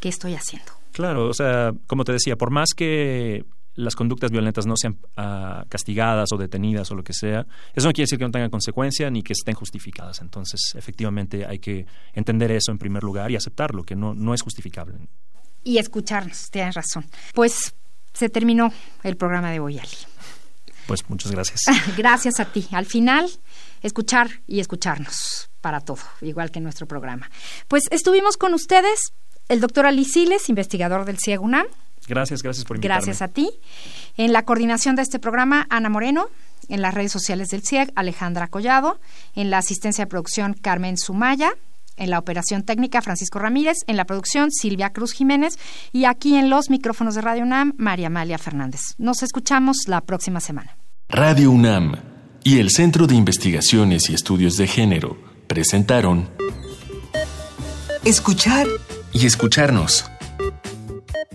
¿Qué 0.00 0.08
estoy 0.08 0.34
haciendo? 0.34 0.72
Claro, 0.92 1.28
o 1.28 1.34
sea, 1.34 1.72
como 1.86 2.04
te 2.04 2.12
decía, 2.12 2.36
por 2.36 2.50
más 2.50 2.68
que 2.74 3.44
las 3.74 3.96
conductas 3.96 4.30
violentas 4.30 4.66
no 4.66 4.76
sean 4.76 4.98
ah, 5.16 5.64
castigadas 5.68 6.30
o 6.32 6.36
detenidas 6.36 6.90
o 6.90 6.94
lo 6.94 7.02
que 7.02 7.12
sea, 7.12 7.46
eso 7.74 7.86
no 7.86 7.92
quiere 7.92 8.04
decir 8.04 8.18
que 8.18 8.24
no 8.24 8.30
tengan 8.30 8.50
consecuencia 8.50 9.10
ni 9.10 9.22
que 9.22 9.32
estén 9.32 9.54
justificadas. 9.54 10.20
Entonces, 10.20 10.60
efectivamente, 10.74 11.46
hay 11.46 11.58
que 11.58 11.86
entender 12.12 12.50
eso 12.52 12.70
en 12.72 12.78
primer 12.78 13.02
lugar 13.02 13.30
y 13.30 13.36
aceptarlo, 13.36 13.84
que 13.84 13.96
no, 13.96 14.14
no 14.14 14.34
es 14.34 14.42
justificable. 14.42 14.94
Y 15.62 15.78
escucharnos, 15.78 16.50
tienes 16.50 16.74
razón. 16.74 17.06
Pues 17.32 17.74
se 18.12 18.28
terminó 18.28 18.72
el 19.02 19.16
programa 19.16 19.50
de 19.50 19.60
hoy, 19.60 19.78
Ali. 19.78 19.88
Pues 20.86 21.08
muchas 21.08 21.32
gracias. 21.32 21.62
Gracias 21.96 22.40
a 22.40 22.44
ti. 22.44 22.68
Al 22.72 22.84
final, 22.84 23.30
escuchar 23.82 24.28
y 24.46 24.60
escucharnos 24.60 25.50
para 25.60 25.80
todo, 25.80 26.02
igual 26.20 26.50
que 26.50 26.60
nuestro 26.60 26.86
programa. 26.86 27.30
Pues 27.68 27.84
estuvimos 27.90 28.36
con 28.36 28.52
ustedes, 28.52 29.12
el 29.48 29.60
doctor 29.60 29.86
Ali 29.86 30.04
Siles, 30.04 30.50
investigador 30.50 31.06
del 31.06 31.16
CIEG 31.18 31.40
UNAM. 31.40 31.66
Gracias, 32.06 32.42
gracias 32.42 32.64
por 32.64 32.76
invitarme. 32.76 33.04
Gracias 33.04 33.22
a 33.22 33.28
ti. 33.28 33.50
En 34.16 34.32
la 34.32 34.44
coordinación 34.44 34.96
de 34.96 35.02
este 35.02 35.18
programa, 35.18 35.66
Ana 35.70 35.88
Moreno. 35.88 36.28
En 36.68 36.80
las 36.80 36.94
redes 36.94 37.12
sociales 37.12 37.48
del 37.48 37.62
CIEG, 37.62 37.92
Alejandra 37.94 38.48
Collado. 38.48 39.00
En 39.34 39.50
la 39.50 39.58
asistencia 39.58 40.04
de 40.04 40.08
producción, 40.08 40.54
Carmen 40.54 40.96
Sumaya. 40.96 41.52
En 41.96 42.10
la 42.10 42.18
operación 42.18 42.64
técnica, 42.64 43.02
Francisco 43.02 43.38
Ramírez. 43.38 43.78
En 43.86 43.96
la 43.96 44.04
producción, 44.04 44.50
Silvia 44.50 44.90
Cruz 44.90 45.12
Jiménez. 45.12 45.58
Y 45.92 46.06
aquí 46.06 46.36
en 46.36 46.50
los 46.50 46.70
micrófonos 46.70 47.14
de 47.14 47.20
Radio 47.20 47.42
UNAM, 47.42 47.74
María 47.76 48.08
Amalia 48.08 48.38
Fernández. 48.38 48.94
Nos 48.98 49.22
escuchamos 49.22 49.76
la 49.86 50.00
próxima 50.00 50.40
semana. 50.40 50.76
Radio 51.08 51.50
UNAM 51.50 51.96
y 52.42 52.58
el 52.58 52.70
Centro 52.70 53.06
de 53.06 53.14
Investigaciones 53.14 54.10
y 54.10 54.14
Estudios 54.14 54.56
de 54.56 54.66
Género 54.66 55.16
presentaron 55.46 56.28
Escuchar 58.04 58.66
Y 59.12 59.24
escucharnos. 59.24 60.10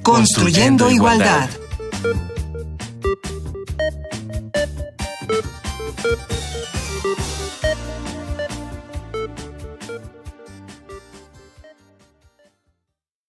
Construyendo 0.04 0.90
Igualdad. 0.90 1.50